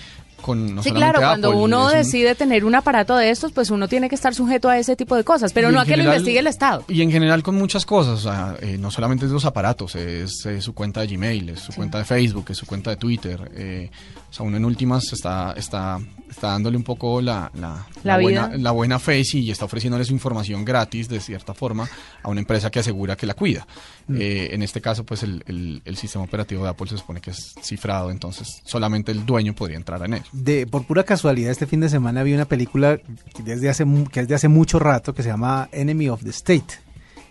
con 0.42 0.74
no 0.76 0.82
sí, 0.82 0.92
claro, 0.92 1.18
cuando 1.18 1.48
Apple, 1.48 1.60
uno 1.62 1.86
un- 1.86 1.92
decide 1.92 2.34
tener 2.34 2.64
un 2.64 2.74
aparato 2.74 3.16
de 3.16 3.30
estos, 3.30 3.52
pues 3.52 3.70
uno 3.70 3.88
tiene 3.88 4.08
que 4.08 4.14
estar 4.14 4.34
sujeto 4.34 4.68
a 4.68 4.78
ese 4.78 4.94
tipo 4.94 5.16
de 5.16 5.24
cosas, 5.24 5.52
pero 5.52 5.70
y 5.70 5.72
no 5.72 5.80
a 5.80 5.84
que 5.86 5.96
lo 5.96 6.04
investigue 6.04 6.38
el 6.38 6.46
Estado. 6.46 6.84
Y 6.88 7.02
en 7.02 7.10
general 7.10 7.42
con 7.42 7.56
muchas 7.56 7.86
cosas, 7.86 8.20
o 8.20 8.22
sea, 8.30 8.54
eh, 8.60 8.76
no 8.78 8.90
solamente 8.90 9.24
es 9.24 9.32
los 9.32 9.44
aparatos, 9.46 9.96
es, 9.96 10.46
su 10.60 10.74
cuenta 10.74 11.00
de 11.00 11.08
Gmail, 11.08 11.48
es 11.48 11.60
su 11.60 11.72
cuenta 11.72 11.98
de 11.98 12.04
Facebook, 12.04 12.44
es 12.50 12.58
su 12.58 12.66
cuenta 12.66 12.90
de 12.90 12.96
Twitter. 12.96 13.50
eh, 13.56 13.90
sea, 14.36 14.46
uno 14.46 14.56
en 14.56 14.64
últimas 14.64 15.12
está, 15.12 15.52
está, 15.56 15.98
está 16.28 16.48
dándole 16.48 16.76
un 16.76 16.82
poco 16.82 17.20
la, 17.20 17.50
la, 17.54 17.86
La 18.04 18.18
buena, 18.18 18.50
la 18.56 18.70
buena 18.70 18.98
fe 18.98 19.24
sí, 19.24 19.40
y 19.40 19.50
está 19.50 19.64
ofreciéndole 19.64 20.04
su 20.04 20.12
información 20.12 20.64
gratis, 20.64 21.08
de 21.08 21.20
cierta 21.20 21.54
forma, 21.54 21.88
a 22.22 22.28
una 22.28 22.40
empresa 22.40 22.70
que 22.70 22.78
asegura 22.80 23.16
que 23.16 23.26
la 23.26 23.34
cuida. 23.34 23.66
Mm. 24.08 24.16
Eh, 24.20 24.48
en 24.54 24.62
este 24.62 24.80
caso, 24.80 25.04
pues 25.04 25.22
el, 25.22 25.42
el- 25.46 25.82
el 25.84 25.96
sistema 25.96 26.24
operativo 26.24 26.62
de 26.64 26.70
Apple 26.70 26.88
se 26.88 26.98
supone 26.98 27.20
que 27.20 27.30
es 27.30 27.54
cifrado, 27.62 28.10
entonces 28.10 28.60
solamente 28.64 29.10
el 29.12 29.24
dueño 29.24 29.54
podría 29.54 29.76
entrar 29.78 30.02
en 30.04 30.14
él. 30.14 30.22
De, 30.32 30.66
por 30.66 30.86
pura 30.86 31.02
casualidad, 31.04 31.50
este 31.50 31.66
fin 31.66 31.80
de 31.80 31.88
semana 31.88 32.22
vi 32.22 32.34
una 32.34 32.44
película 32.44 32.98
que, 32.98 33.42
desde 33.42 33.68
hace, 33.68 33.84
mu- 33.84 34.06
que 34.06 34.20
es 34.20 34.28
de 34.28 34.34
hace 34.34 34.48
mucho 34.48 34.78
rato 34.78 35.14
que 35.14 35.22
se 35.22 35.30
llama 35.30 35.68
Enemy 35.72 36.08
of 36.08 36.22
the 36.22 36.30
State, 36.30 36.74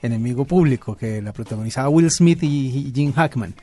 Enemigo 0.05 0.45
Público, 0.45 0.95
que 0.95 1.21
la 1.21 1.33
protagonizaba 1.33 1.89
Will 1.89 2.09
Smith 2.11 2.41
y, 2.43 2.91
Jim 2.95 3.11
Hackman, 3.13 3.53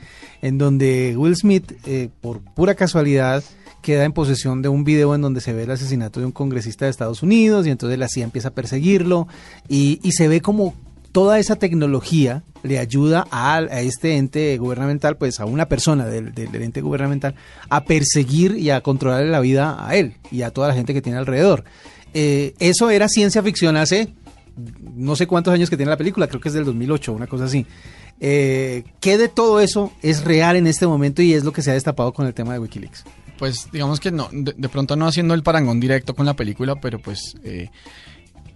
en 0.43 0.59
donde 0.59 1.15
Will 1.17 1.37
Smith, 1.37 1.73
eh, 1.87 2.09
por 2.21 2.41
pura 2.41 2.75
casualidad, 2.75 3.43
queda 3.81 4.05
en 4.05 4.13
posesión 4.13 4.63
de 4.63 4.69
un 4.69 4.85
video 4.85 5.15
en 5.15 5.23
donde 5.23 5.41
se 5.41 5.53
ve 5.53 5.65
el 5.65 5.71
asesinato 5.71 6.21
de 6.21 6.27
un 6.27 6.33
congresista 6.33 6.85
de 6.85 6.91
Estados 6.93 7.23
Unidos 7.23 7.67
y 7.67 7.71
entonces 7.71 7.99
la 7.99 8.09
CIA 8.09 8.25
empieza 8.25 8.49
a 8.49 8.53
perseguirlo 8.55 9.27
y, 9.69 9.99
y 10.05 10.13
se 10.13 10.29
ve 10.29 10.41
como 10.41 10.75
toda 11.11 11.39
esa 11.41 11.57
tecnología 11.57 12.43
le 12.63 12.79
ayuda 12.79 13.27
a, 13.33 13.61
este 13.81 14.17
ente 14.17 14.57
gubernamental, 14.57 15.17
pues 15.17 15.41
a 15.41 15.47
una 15.47 15.67
persona 15.69 16.07
del, 16.07 16.33
del- 16.33 16.55
ente 16.63 16.81
gubernamental, 16.81 17.35
a 17.69 17.83
perseguir 17.85 18.57
y 18.57 18.71
a 18.71 18.81
controlarle 18.83 19.31
la 19.31 19.41
vida 19.41 19.85
a 19.85 19.97
él 19.97 20.15
y 20.31 20.43
a 20.43 20.51
toda 20.53 20.69
la 20.69 20.75
gente 20.75 20.95
que 20.95 21.03
tiene 21.03 21.19
alrededor. 21.19 21.65
Eh, 22.15 22.55
eso 22.61 22.89
era 22.91 23.09
ciencia 23.09 23.43
ficción 23.43 23.77
hace 23.77 24.15
no 24.57 25.17
sé 25.17 25.27
cuántos 25.27 25.53
años 25.55 25.71
que 25.71 25.77
tiene 25.77 25.91
la 25.91 25.97
película, 25.97 26.27
creo 26.27 26.41
que 26.41 26.49
es 26.49 26.55
del 26.55 26.65
2008, 26.65 27.13
una 27.13 27.27
cosa 27.27 27.45
así. 27.45 27.67
Eh, 28.21 28.85
¿Qué 29.01 29.19
de 29.19 29.29
todo 29.29 29.61
eso 29.61 29.93
es 30.03 30.25
real 30.25 30.57
en 30.57 30.67
este 30.67 30.87
momento 30.87 31.23
y 31.23 31.35
es 31.35 31.45
lo 31.45 31.53
que 31.53 31.63
se 31.63 31.71
ha 31.71 31.75
destapado 31.75 32.13
con 32.13 32.27
el 32.27 32.35
tema 32.35 32.53
de 32.53 32.59
Wikileaks? 32.61 33.05
Pues 33.39 33.69
digamos 33.73 33.99
que 33.99 34.13
no, 34.13 34.29
de, 34.31 34.69
pronto 34.69 34.95
no 34.95 35.07
haciendo 35.07 35.35
el 35.35 35.43
parangón 35.43 35.81
directo 35.81 36.15
con 36.15 36.27
la 36.27 36.35
película, 36.35 36.81
pero 36.81 37.01
pues 37.01 37.35
eh, 37.43 37.71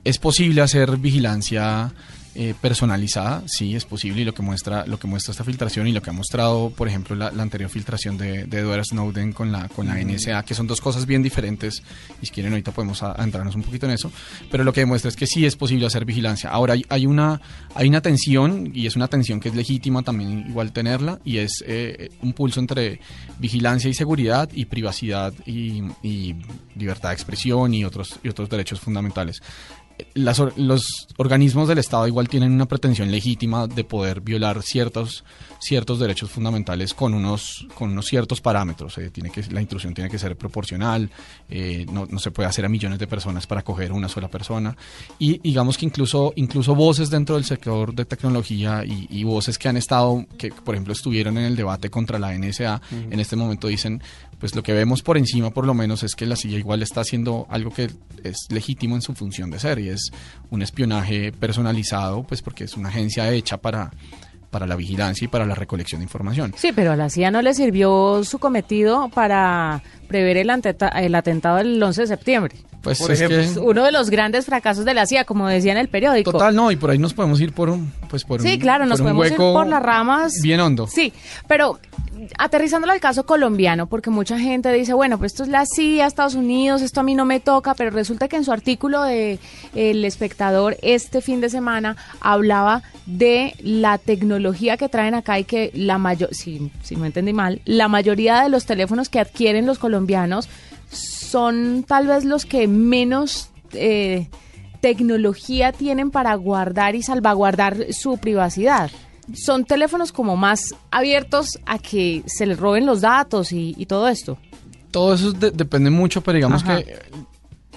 es 0.04 0.18
posible 0.18 0.62
hacer 0.62 0.96
vigilancia 0.98 1.92
eh, 2.38 2.54
personalizada, 2.60 3.42
sí, 3.46 3.74
es 3.74 3.84
posible 3.84 4.22
y 4.22 4.24
lo 4.24 4.34
que 4.34 4.42
muestra 4.42 4.86
lo 4.86 4.98
que 4.98 5.06
muestra 5.06 5.32
esta 5.32 5.44
filtración 5.44 5.86
y 5.86 5.92
lo 5.92 6.02
que 6.02 6.10
ha 6.10 6.12
mostrado, 6.12 6.70
por 6.70 6.86
ejemplo, 6.86 7.16
la, 7.16 7.30
la 7.30 7.42
anterior 7.42 7.70
filtración 7.70 8.18
de, 8.18 8.44
de 8.44 8.58
Edward 8.58 8.84
Snowden 8.84 9.32
con 9.32 9.52
la 9.52 9.68
con 9.68 9.86
la 9.86 9.94
NSA, 9.96 10.42
que 10.44 10.54
son 10.54 10.66
dos 10.66 10.80
cosas 10.80 11.06
bien 11.06 11.22
diferentes 11.22 11.82
y 12.20 12.26
si 12.26 12.32
quieren 12.32 12.52
ahorita 12.52 12.72
podemos 12.72 13.02
adentrarnos 13.02 13.54
un 13.54 13.62
poquito 13.62 13.86
en 13.86 13.92
eso, 13.92 14.12
pero 14.50 14.64
lo 14.64 14.72
que 14.72 14.80
demuestra 14.80 15.08
es 15.08 15.16
que 15.16 15.26
sí 15.26 15.46
es 15.46 15.56
posible 15.56 15.86
hacer 15.86 16.04
vigilancia. 16.04 16.50
Ahora 16.50 16.74
hay, 16.74 16.84
hay 16.88 17.06
una 17.06 17.40
hay 17.74 17.88
una 17.88 18.00
tensión 18.02 18.70
y 18.74 18.86
es 18.86 18.96
una 18.96 19.08
tensión 19.08 19.40
que 19.40 19.48
es 19.48 19.54
legítima 19.54 20.02
también 20.02 20.46
igual 20.48 20.72
tenerla 20.72 21.18
y 21.24 21.38
es 21.38 21.64
eh, 21.66 22.10
un 22.22 22.34
pulso 22.34 22.60
entre 22.60 23.00
vigilancia 23.38 23.88
y 23.88 23.94
seguridad 23.94 24.50
y 24.52 24.66
privacidad 24.66 25.32
y, 25.46 25.82
y 26.02 26.36
libertad 26.74 27.10
de 27.10 27.14
expresión 27.14 27.72
y 27.72 27.84
otros 27.84 28.18
y 28.22 28.28
otros 28.28 28.48
derechos 28.48 28.80
fundamentales 28.80 29.40
las 30.14 30.42
los 30.56 31.08
organismos 31.16 31.68
del 31.68 31.78
Estado 31.78 32.06
igual 32.06 32.28
tienen 32.28 32.52
una 32.52 32.66
pretensión 32.66 33.10
legítima 33.10 33.66
de 33.66 33.84
poder 33.84 34.20
violar 34.20 34.62
ciertos 34.62 35.24
ciertos 35.60 35.98
derechos 35.98 36.30
fundamentales 36.30 36.94
con 36.94 37.14
unos 37.14 37.66
con 37.74 37.90
unos 37.90 38.06
ciertos 38.06 38.40
parámetros. 38.40 38.98
eh, 38.98 39.10
tiene 39.10 39.30
que 39.30 39.42
la 39.50 39.60
intrusión 39.60 39.94
tiene 39.94 40.10
que 40.10 40.18
ser 40.18 40.36
proporcional, 40.36 41.10
eh, 41.48 41.86
no, 41.90 42.06
no 42.10 42.18
se 42.18 42.30
puede 42.30 42.48
hacer 42.48 42.64
a 42.64 42.68
millones 42.68 42.98
de 42.98 43.06
personas 43.06 43.46
para 43.46 43.62
coger 43.62 43.92
una 43.92 44.08
sola 44.08 44.28
persona 44.28 44.76
y 45.18 45.38
digamos 45.38 45.78
que 45.78 45.86
incluso 45.86 46.32
incluso 46.36 46.74
voces 46.74 47.10
dentro 47.10 47.36
del 47.36 47.44
sector 47.44 47.94
de 47.94 48.04
tecnología 48.04 48.84
y, 48.84 49.06
y 49.10 49.24
voces 49.24 49.58
que 49.58 49.68
han 49.68 49.76
estado 49.76 50.26
que 50.38 50.50
por 50.50 50.74
ejemplo 50.74 50.92
estuvieron 50.92 51.38
en 51.38 51.44
el 51.44 51.56
debate 51.56 51.90
contra 51.90 52.18
la 52.18 52.36
NSA 52.36 52.80
en 52.90 53.20
este 53.20 53.36
momento 53.36 53.68
dicen 53.68 54.02
pues 54.38 54.54
lo 54.54 54.62
que 54.62 54.72
vemos 54.72 55.02
por 55.02 55.18
encima 55.18 55.50
por 55.50 55.66
lo 55.66 55.74
menos 55.74 56.02
es 56.02 56.14
que 56.14 56.26
la 56.26 56.36
CIA 56.36 56.58
igual 56.58 56.82
está 56.82 57.00
haciendo 57.00 57.46
algo 57.50 57.70
que 57.70 57.90
es 58.22 58.46
legítimo 58.50 58.94
en 58.94 59.02
su 59.02 59.14
función 59.14 59.50
de 59.50 59.58
ser 59.58 59.78
y 59.78 59.88
es 59.88 60.10
un 60.50 60.62
espionaje 60.62 61.32
personalizado 61.32 62.22
pues 62.24 62.42
porque 62.42 62.64
es 62.64 62.76
una 62.76 62.88
agencia 62.88 63.30
hecha 63.30 63.56
para 63.58 63.90
para 64.50 64.66
la 64.66 64.76
vigilancia 64.76 65.26
y 65.26 65.28
para 65.28 65.44
la 65.44 65.54
recolección 65.54 66.00
de 66.00 66.04
información. 66.04 66.54
Sí, 66.56 66.70
pero 66.74 66.92
a 66.92 66.96
la 66.96 67.10
CIA 67.10 67.30
no 67.30 67.42
le 67.42 67.52
sirvió 67.52 68.22
su 68.24 68.38
cometido 68.38 69.10
para 69.10 69.82
prever 70.08 70.38
el, 70.38 70.50
el 70.50 71.14
atentado 71.14 71.56
del 71.58 71.82
11 71.82 72.02
de 72.02 72.06
septiembre. 72.06 72.56
Pues 72.86 72.98
Por 72.98 73.10
es 73.12 73.20
ejemplo, 73.20 73.52
que 73.62 73.68
Uno 73.68 73.84
de 73.84 73.92
los 73.92 74.10
grandes 74.10 74.46
fracasos 74.46 74.84
de 74.84 74.94
la 74.94 75.06
CIA, 75.06 75.24
como 75.24 75.46
decía 75.48 75.72
en 75.72 75.78
el 75.78 75.88
periódico. 75.88 76.32
total 76.32 76.54
no 76.54 76.70
y 76.70 76.76
por 76.76 76.90
ahí 76.90 76.98
nos 76.98 77.14
podemos 77.14 77.40
ir 77.40 77.52
por 77.52 77.68
un 77.68 77.92
pues 78.08 78.24
por 78.24 78.40
Sí, 78.40 78.54
un- 78.54 78.58
claro, 78.60 78.86
nos 78.86 79.00
un 79.00 79.04
podemos 79.06 79.30
ir 79.30 79.36
por 79.36 79.66
las 79.66 79.82
ramas. 79.82 80.32
bien 80.42 80.60
hondo. 80.60 80.86
Sí, 80.86 81.12
pero 81.48 81.78
aterrizándolo 82.38 82.92
al 82.92 83.00
caso 83.00 83.26
colombiano, 83.26 83.86
porque 83.86 84.10
mucha 84.10 84.38
gente 84.38 84.72
dice, 84.72 84.94
bueno, 84.94 85.18
pues 85.18 85.32
esto 85.32 85.42
es 85.42 85.48
la 85.48 85.64
CIA, 85.66 86.06
Estados 86.06 86.34
Unidos, 86.34 86.82
esto 86.82 87.00
a 87.00 87.02
mí 87.02 87.14
no 87.14 87.24
me 87.24 87.40
toca, 87.40 87.74
pero 87.74 87.90
resulta 87.90 88.26
que 88.28 88.36
en 88.36 88.44
su 88.44 88.52
artículo 88.52 89.02
de 89.02 89.38
El 89.74 90.04
Espectador 90.04 90.76
este 90.82 91.20
fin 91.20 91.40
de 91.40 91.48
semana 91.50 91.96
hablaba 92.20 92.82
de 93.06 93.54
la 93.60 93.98
tecnología 93.98 94.76
que 94.76 94.88
traen 94.88 95.14
acá 95.14 95.38
y 95.38 95.44
que 95.44 95.70
la 95.74 95.98
mayor, 95.98 96.34
si, 96.34 96.70
si 96.82 96.96
no 96.96 97.04
entendí 97.04 97.32
mal, 97.32 97.60
la 97.64 97.88
mayoría 97.88 98.42
de 98.42 98.48
los 98.48 98.66
teléfonos 98.66 99.08
que 99.08 99.20
adquieren 99.20 99.66
los 99.66 99.78
colombianos 99.78 100.48
son 101.36 101.84
tal 101.86 102.06
vez 102.06 102.24
los 102.24 102.46
que 102.46 102.66
menos 102.66 103.50
eh, 103.74 104.30
tecnología 104.80 105.70
tienen 105.72 106.10
para 106.10 106.34
guardar 106.34 106.94
y 106.94 107.02
salvaguardar 107.02 107.92
su 107.92 108.16
privacidad. 108.16 108.90
Son 109.34 109.66
teléfonos 109.66 110.12
como 110.12 110.34
más 110.38 110.74
abiertos 110.90 111.58
a 111.66 111.78
que 111.78 112.22
se 112.24 112.46
les 112.46 112.58
roben 112.58 112.86
los 112.86 113.02
datos 113.02 113.52
y, 113.52 113.74
y 113.76 113.84
todo 113.84 114.08
esto. 114.08 114.38
Todo 114.90 115.12
eso 115.12 115.32
de- 115.32 115.50
depende 115.50 115.90
mucho, 115.90 116.22
pero 116.22 116.36
digamos 116.36 116.62
Ajá. 116.62 116.78
que 116.82 116.94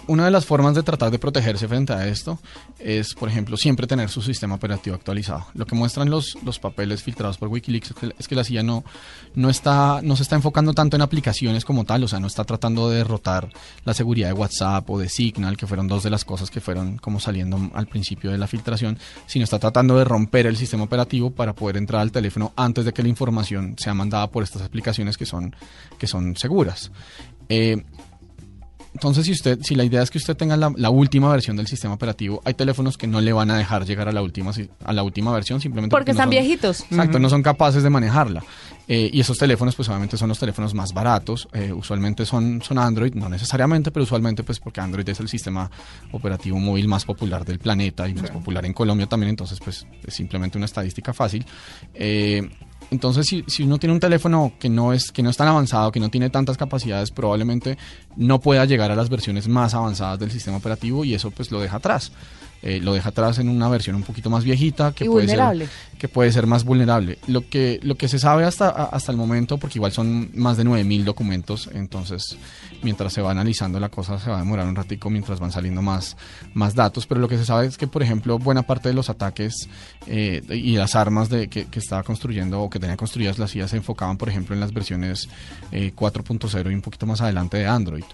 una 0.09 0.25
de 0.25 0.31
las 0.31 0.45
formas 0.45 0.73
de 0.73 0.81
tratar 0.81 1.11
de 1.11 1.19
protegerse 1.19 1.67
frente 1.67 1.93
a 1.93 2.07
esto 2.07 2.39
es, 2.79 3.13
por 3.13 3.29
ejemplo, 3.29 3.55
siempre 3.57 3.85
tener 3.85 4.09
su 4.09 4.23
sistema 4.23 4.55
operativo 4.55 4.95
actualizado. 4.95 5.45
Lo 5.53 5.67
que 5.67 5.75
muestran 5.75 6.09
los, 6.09 6.35
los 6.43 6.57
papeles 6.57 7.03
filtrados 7.03 7.37
por 7.37 7.49
Wikileaks 7.49 7.93
es 8.17 8.27
que, 8.27 8.35
la 8.35 8.43
CIA 8.43 8.63
no, 8.63 8.83
no, 9.35 9.51
está, 9.51 10.01
no 10.01 10.15
se 10.15 10.23
está 10.23 10.35
enfocando 10.35 10.73
tanto 10.73 10.95
en 10.95 11.03
aplicaciones 11.03 11.63
como 11.63 11.85
tal, 11.85 12.03
o 12.03 12.07
sea, 12.07 12.19
no 12.19 12.25
está 12.25 12.43
tratando 12.43 12.89
de 12.89 12.97
derrotar 12.97 13.49
la 13.85 13.93
seguridad 13.93 14.29
de 14.29 14.33
WhatsApp 14.33 14.89
o 14.89 14.97
de 14.97 15.09
Signal, 15.09 15.55
que 15.57 15.67
fueron 15.67 15.87
dos 15.87 16.01
de 16.01 16.09
las 16.09 16.25
cosas 16.25 16.49
que 16.49 16.59
fueron 16.59 16.97
como 16.97 17.19
saliendo 17.19 17.69
al 17.75 17.85
principio 17.85 18.31
de 18.31 18.39
la 18.39 18.47
filtración, 18.47 18.97
sino 19.27 19.43
está 19.43 19.59
tratando 19.59 19.95
de 19.95 20.05
romper 20.05 20.47
el 20.47 20.57
sistema 20.57 20.85
operativo 20.85 21.29
para 21.29 21.53
poder 21.53 21.77
entrar 21.77 22.01
al 22.01 22.11
teléfono 22.11 22.51
antes 22.55 22.83
de 22.83 22.93
que 22.93 23.03
la 23.03 23.09
información 23.09 23.75
sea 23.77 23.93
mandada 23.93 24.25
por 24.31 24.41
estas 24.41 24.63
aplicaciones 24.63 25.17
que 25.17 25.27
son, 25.27 25.55
que 25.99 26.07
son 26.07 26.35
seguras. 26.35 26.91
Eh, 27.47 27.83
entonces 28.93 29.25
si 29.25 29.31
usted, 29.31 29.59
si 29.61 29.75
la 29.75 29.83
idea 29.83 30.01
es 30.01 30.09
que 30.09 30.17
usted 30.17 30.35
tenga 30.35 30.57
la, 30.57 30.71
la 30.75 30.89
última 30.89 31.29
versión 31.31 31.55
del 31.57 31.67
sistema 31.67 31.93
operativo, 31.93 32.41
hay 32.45 32.53
teléfonos 32.53 32.97
que 32.97 33.07
no 33.07 33.21
le 33.21 33.31
van 33.33 33.51
a 33.51 33.57
dejar 33.57 33.85
llegar 33.85 34.07
a 34.09 34.11
la 34.11 34.21
última, 34.21 34.51
si- 34.53 34.69
a 34.83 34.93
la 34.93 35.03
última 35.03 35.31
versión 35.31 35.61
simplemente 35.61 35.91
Porque 35.91 36.11
no 36.11 36.13
están 36.13 36.25
son- 36.25 36.29
viejitos. 36.31 36.81
Exacto, 36.89 37.19
no 37.19 37.29
son 37.29 37.41
capaces 37.43 37.83
de 37.83 37.89
manejarla. 37.89 38.43
Eh, 38.87 39.07
y 39.13 39.19
esos 39.19 39.37
teléfonos, 39.37 39.75
pues 39.75 39.87
obviamente 39.89 40.17
son 40.17 40.29
los 40.29 40.39
teléfonos 40.39 40.73
más 40.73 40.93
baratos. 40.93 41.47
eh, 41.53 41.71
usualmente 41.71 42.25
son, 42.25 42.61
son 42.63 42.79
Android, 42.79 43.13
no 43.13 43.29
necesariamente, 43.29 43.91
pero 43.91 44.03
usualmente, 44.03 44.43
pues 44.43 44.59
porque 44.59 44.81
Android 44.81 45.07
es 45.07 45.19
el 45.19 45.27
sistema 45.29 45.69
operativo 46.11 46.57
móvil 46.59 46.87
más 46.87 47.05
popular 47.05 47.45
del 47.45 47.59
planeta 47.59 48.07
y 48.07 48.15
más 48.15 48.31
popular 48.31 48.65
en 48.65 48.73
Colombia 48.73 49.05
también. 49.07 49.29
Entonces, 49.29 49.59
pues 49.63 49.85
es 50.05 50.13
simplemente 50.13 50.57
una 50.57 50.65
estadística 50.65 51.13
fácil. 51.13 51.45
Eh, 51.93 52.49
entonces, 52.91 53.27
si, 53.27 53.43
si 53.47 53.63
uno 53.63 53.77
tiene 53.77 53.93
un 53.93 53.99
teléfono 53.99 54.53
que 54.59 54.69
no 54.69 54.93
es 54.93 55.11
que 55.11 55.21
no 55.21 55.29
es 55.29 55.37
tan 55.37 55.47
avanzado, 55.47 55.91
que 55.91 55.99
no 55.99 56.09
tiene 56.09 56.29
tantas 56.29 56.57
capacidades, 56.57 57.11
probablemente 57.11 57.77
no 58.15 58.39
pueda 58.39 58.65
llegar 58.65 58.91
a 58.91 58.95
las 58.95 59.09
versiones 59.09 59.47
más 59.47 59.73
avanzadas 59.73 60.19
del 60.19 60.31
sistema 60.31 60.57
operativo 60.57 61.05
y 61.05 61.13
eso 61.13 61.31
pues 61.31 61.51
lo 61.51 61.59
deja 61.59 61.77
atrás. 61.77 62.11
Eh, 62.61 62.79
lo 62.81 62.93
deja 62.93 63.09
atrás 63.09 63.39
en 63.39 63.47
una 63.47 63.69
versión 63.69 63.95
un 63.95 64.03
poquito 64.03 64.29
más 64.29 64.43
viejita 64.43 64.91
que 64.91 65.05
Y 65.05 65.07
puede 65.07 65.27
ser 65.27 65.69
que 65.97 66.07
puede 66.07 66.31
ser 66.31 66.47
más 66.47 66.63
vulnerable. 66.63 67.19
Lo 67.27 67.47
que, 67.49 67.79
lo 67.83 67.95
que 67.95 68.07
se 68.07 68.19
sabe 68.19 68.45
hasta, 68.45 68.69
hasta 68.69 69.11
el 69.11 69.17
momento, 69.17 69.57
porque 69.57 69.77
igual 69.77 69.91
son 69.91 70.31
más 70.33 70.55
de 70.55 70.63
9.000 70.63 71.03
documentos, 71.03 71.69
entonces 71.73 72.37
mientras 72.81 73.11
se 73.11 73.21
va 73.21 73.31
analizando 73.31 73.79
la 73.79 73.89
cosa 73.89 74.17
se 74.17 74.29
va 74.29 74.37
a 74.37 74.39
demorar 74.39 74.65
un 74.65 74.75
ratico 74.75 75.09
mientras 75.09 75.39
van 75.41 75.51
saliendo 75.51 75.81
más, 75.81 76.15
más 76.53 76.73
datos, 76.73 77.05
pero 77.05 77.19
lo 77.19 77.27
que 77.27 77.37
se 77.37 77.45
sabe 77.45 77.67
es 77.67 77.77
que, 77.77 77.87
por 77.87 78.01
ejemplo, 78.01 78.39
buena 78.39 78.63
parte 78.63 78.87
de 78.87 78.95
los 78.95 79.09
ataques 79.09 79.67
eh, 80.07 80.41
y 80.49 80.77
las 80.77 80.95
armas 80.95 81.29
de, 81.29 81.49
que, 81.49 81.65
que 81.65 81.79
estaba 81.79 82.03
construyendo 82.03 82.61
o 82.61 82.69
que 82.69 82.79
tenía 82.79 82.95
construidas 82.95 83.37
la 83.37 83.47
CIA 83.47 83.67
se 83.67 83.77
enfocaban, 83.77 84.17
por 84.17 84.29
ejemplo, 84.29 84.55
en 84.55 84.61
las 84.61 84.73
versiones 84.73 85.27
eh, 85.71 85.91
4.0 85.95 86.71
y 86.71 86.73
un 86.73 86.81
poquito 86.81 87.05
más 87.05 87.21
adelante 87.21 87.57
de 87.57 87.67
Android. 87.67 88.05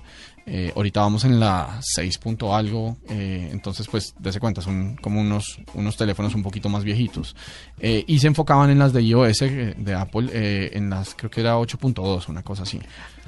Eh, 0.47 0.71
ahorita 0.75 0.99
vamos 1.01 1.25
en 1.25 1.39
la 1.39 1.79
6 1.81 2.19
punto 2.19 2.55
algo, 2.55 2.97
eh, 3.09 3.49
entonces 3.51 3.87
pues 3.89 4.13
dése 4.19 4.39
cuenta, 4.39 4.61
son 4.61 4.95
como 4.97 5.19
unos, 5.19 5.59
unos 5.73 5.97
teléfonos 5.97 6.35
un 6.35 6.43
poquito 6.43 6.69
más 6.69 6.83
viejitos. 6.83 7.35
Eh, 7.79 8.03
y 8.05 8.19
se 8.19 8.27
enfocaban 8.27 8.69
en 8.69 8.77
las 8.79 8.93
de 8.93 9.01
iOS, 9.01 9.39
de 9.39 9.95
Apple, 9.97 10.29
en 10.77 10.89
las 10.91 11.15
creo 11.15 11.31
que 11.31 11.41
era 11.41 11.57
8.2, 11.57 12.29
una 12.29 12.43
cosa 12.43 12.61
así. 12.63 12.79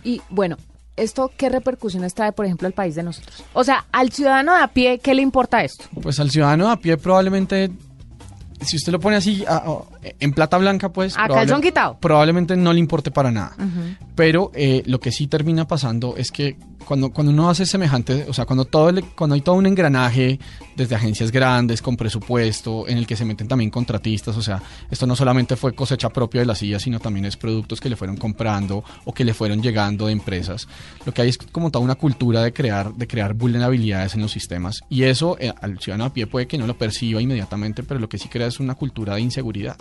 Y 0.03 0.21
bueno, 0.29 0.57
¿esto 0.95 1.31
qué 1.35 1.49
repercusiones 1.49 2.13
trae, 2.13 2.31
por 2.33 2.45
ejemplo, 2.45 2.67
al 2.67 2.73
país 2.73 2.93
de 2.93 3.01
nosotros? 3.03 3.43
O 3.53 3.63
sea, 3.63 3.85
al 3.91 4.11
ciudadano 4.11 4.55
de 4.55 4.61
a 4.61 4.67
pie, 4.67 4.99
¿qué 4.99 5.15
le 5.15 5.23
importa 5.23 5.63
esto? 5.63 5.85
Pues 6.01 6.19
al 6.19 6.29
ciudadano 6.29 6.69
a 6.69 6.77
pie 6.77 6.97
probablemente, 6.97 7.71
si 8.61 8.75
usted 8.77 8.91
lo 8.91 8.99
pone 8.99 9.15
así 9.15 9.43
a- 9.47 9.55
a- 9.57 9.81
en 10.19 10.31
plata 10.33 10.57
blanca, 10.57 10.89
pues... 10.93 11.15
A 11.17 11.25
probable- 11.25 11.35
calzón 11.47 11.61
quitado. 11.61 11.97
Probablemente 11.99 12.55
no 12.55 12.71
le 12.73 12.79
importe 12.79 13.11
para 13.11 13.31
nada. 13.31 13.55
Pero 14.15 14.51
eh, 14.55 14.83
lo 14.85 14.99
que 14.99 15.11
sí 15.11 15.27
termina 15.27 15.67
pasando 15.67 16.15
es 16.17 16.31
que 16.31 16.55
cuando, 16.85 17.09
cuando 17.11 17.33
uno 17.33 17.49
hace 17.49 17.65
semejante, 17.65 18.25
o 18.29 18.33
sea, 18.33 18.45
cuando, 18.45 18.63
todo 18.65 18.91
le- 18.91 19.01
cuando 19.01 19.33
hay 19.35 19.41
todo 19.41 19.55
un 19.55 19.65
engranaje 19.65 20.39
desde 20.75 20.95
agencias 20.95 21.31
grandes, 21.31 21.81
con 21.81 21.97
presupuesto, 21.97 22.87
en 22.87 22.97
el 22.97 23.05
que 23.05 23.15
se 23.17 23.25
meten 23.25 23.47
también 23.47 23.69
contratistas, 23.69 24.37
o 24.37 24.41
sea, 24.41 24.61
esto 24.89 25.05
no 25.05 25.15
solamente 25.15 25.55
fue 25.57 25.73
cosecha 25.75 26.09
propia 26.09 26.39
de 26.41 26.45
la 26.47 26.55
silla, 26.55 26.79
sino 26.79 26.99
también 26.99 27.25
es 27.25 27.35
productos 27.35 27.81
que 27.81 27.89
le 27.89 27.95
fueron 27.97 28.15
comprando 28.15 28.83
o 29.05 29.13
que 29.13 29.25
le 29.25 29.33
fueron 29.33 29.61
llegando 29.61 30.05
de 30.07 30.13
empresas. 30.13 30.67
Lo 31.05 31.13
que 31.13 31.23
hay 31.23 31.29
es 31.29 31.37
como 31.37 31.71
toda 31.71 31.83
una 31.83 31.95
cultura 31.95 32.41
de 32.41 32.53
crear, 32.53 32.93
de 32.93 33.05
crear 33.07 33.33
vulnerabilidades 33.33 34.15
en 34.15 34.21
los 34.21 34.31
sistemas. 34.31 34.79
Y 34.89 35.03
eso 35.03 35.35
eh, 35.39 35.53
al 35.61 35.79
ciudadano 35.79 36.05
a 36.05 36.13
pie 36.13 36.25
puede 36.27 36.47
que 36.47 36.57
no 36.57 36.67
lo 36.67 36.77
perciba 36.77 37.21
inmediatamente, 37.21 37.83
pero 37.83 37.99
lo 37.99 38.07
que 38.07 38.17
sí 38.17 38.29
crea 38.29 38.47
es 38.47 38.59
una 38.61 38.75
cultura 38.75 39.15
de 39.15 39.21
inseguridad. 39.21 39.75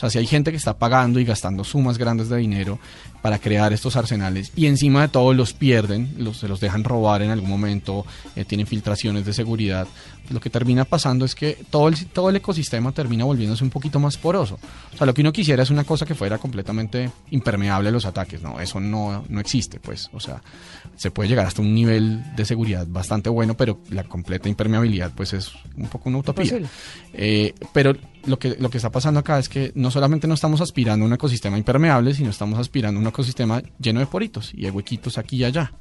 O 0.00 0.08
sea, 0.08 0.08
si 0.08 0.16
hay 0.16 0.26
gente 0.26 0.50
que 0.50 0.56
está 0.56 0.78
pagando 0.78 1.20
y 1.20 1.26
gastando 1.26 1.62
sumas 1.62 1.98
grandes 1.98 2.30
de 2.30 2.38
dinero 2.38 2.78
para 3.20 3.38
crear 3.38 3.70
estos 3.74 3.96
arsenales 3.96 4.50
y 4.56 4.64
encima 4.64 5.02
de 5.02 5.08
todo 5.08 5.34
los 5.34 5.52
pierden, 5.52 6.14
los, 6.16 6.38
se 6.38 6.48
los 6.48 6.58
dejan 6.58 6.84
robar 6.84 7.20
en 7.20 7.28
algún 7.28 7.50
momento, 7.50 8.06
eh, 8.34 8.46
tienen 8.46 8.66
filtraciones 8.66 9.26
de 9.26 9.34
seguridad, 9.34 9.86
lo 10.30 10.40
que 10.40 10.50
termina 10.50 10.84
pasando 10.84 11.24
es 11.24 11.34
que 11.34 11.58
todo 11.70 11.88
el, 11.88 12.06
todo 12.06 12.30
el 12.30 12.36
ecosistema 12.36 12.92
termina 12.92 13.24
volviéndose 13.24 13.64
un 13.64 13.70
poquito 13.70 13.98
más 13.98 14.16
poroso. 14.16 14.58
O 14.92 14.96
sea, 14.96 15.06
lo 15.06 15.14
que 15.14 15.22
uno 15.22 15.32
quisiera 15.32 15.62
es 15.62 15.70
una 15.70 15.84
cosa 15.84 16.06
que 16.06 16.14
fuera 16.14 16.38
completamente 16.38 17.10
impermeable 17.30 17.88
a 17.88 17.92
los 17.92 18.04
ataques, 18.04 18.42
¿no? 18.42 18.60
Eso 18.60 18.80
no, 18.80 19.24
no 19.28 19.40
existe, 19.40 19.80
pues. 19.80 20.10
O 20.12 20.20
sea, 20.20 20.42
se 20.96 21.10
puede 21.10 21.28
llegar 21.28 21.46
hasta 21.46 21.62
un 21.62 21.74
nivel 21.74 22.22
de 22.36 22.44
seguridad 22.44 22.86
bastante 22.86 23.30
bueno, 23.30 23.56
pero 23.56 23.80
la 23.90 24.04
completa 24.04 24.48
impermeabilidad, 24.48 25.12
pues 25.14 25.32
es 25.32 25.50
un 25.76 25.88
poco 25.88 26.08
una 26.08 26.18
utopía. 26.18 26.60
Eh, 27.12 27.54
pero 27.72 27.94
lo 28.26 28.38
que, 28.38 28.56
lo 28.58 28.70
que 28.70 28.78
está 28.78 28.90
pasando 28.90 29.20
acá 29.20 29.38
es 29.38 29.48
que 29.48 29.72
no 29.74 29.90
solamente 29.90 30.26
no 30.26 30.34
estamos 30.34 30.60
aspirando 30.60 31.04
a 31.04 31.08
un 31.08 31.14
ecosistema 31.14 31.58
impermeable, 31.58 32.14
sino 32.14 32.30
estamos 32.30 32.58
aspirando 32.58 32.98
a 32.98 33.02
un 33.02 33.08
ecosistema 33.08 33.62
lleno 33.78 34.00
de 34.00 34.06
poritos 34.06 34.52
y 34.54 34.62
de 34.62 34.70
huequitos 34.70 35.18
aquí 35.18 35.36
y 35.36 35.44
allá. 35.44 35.72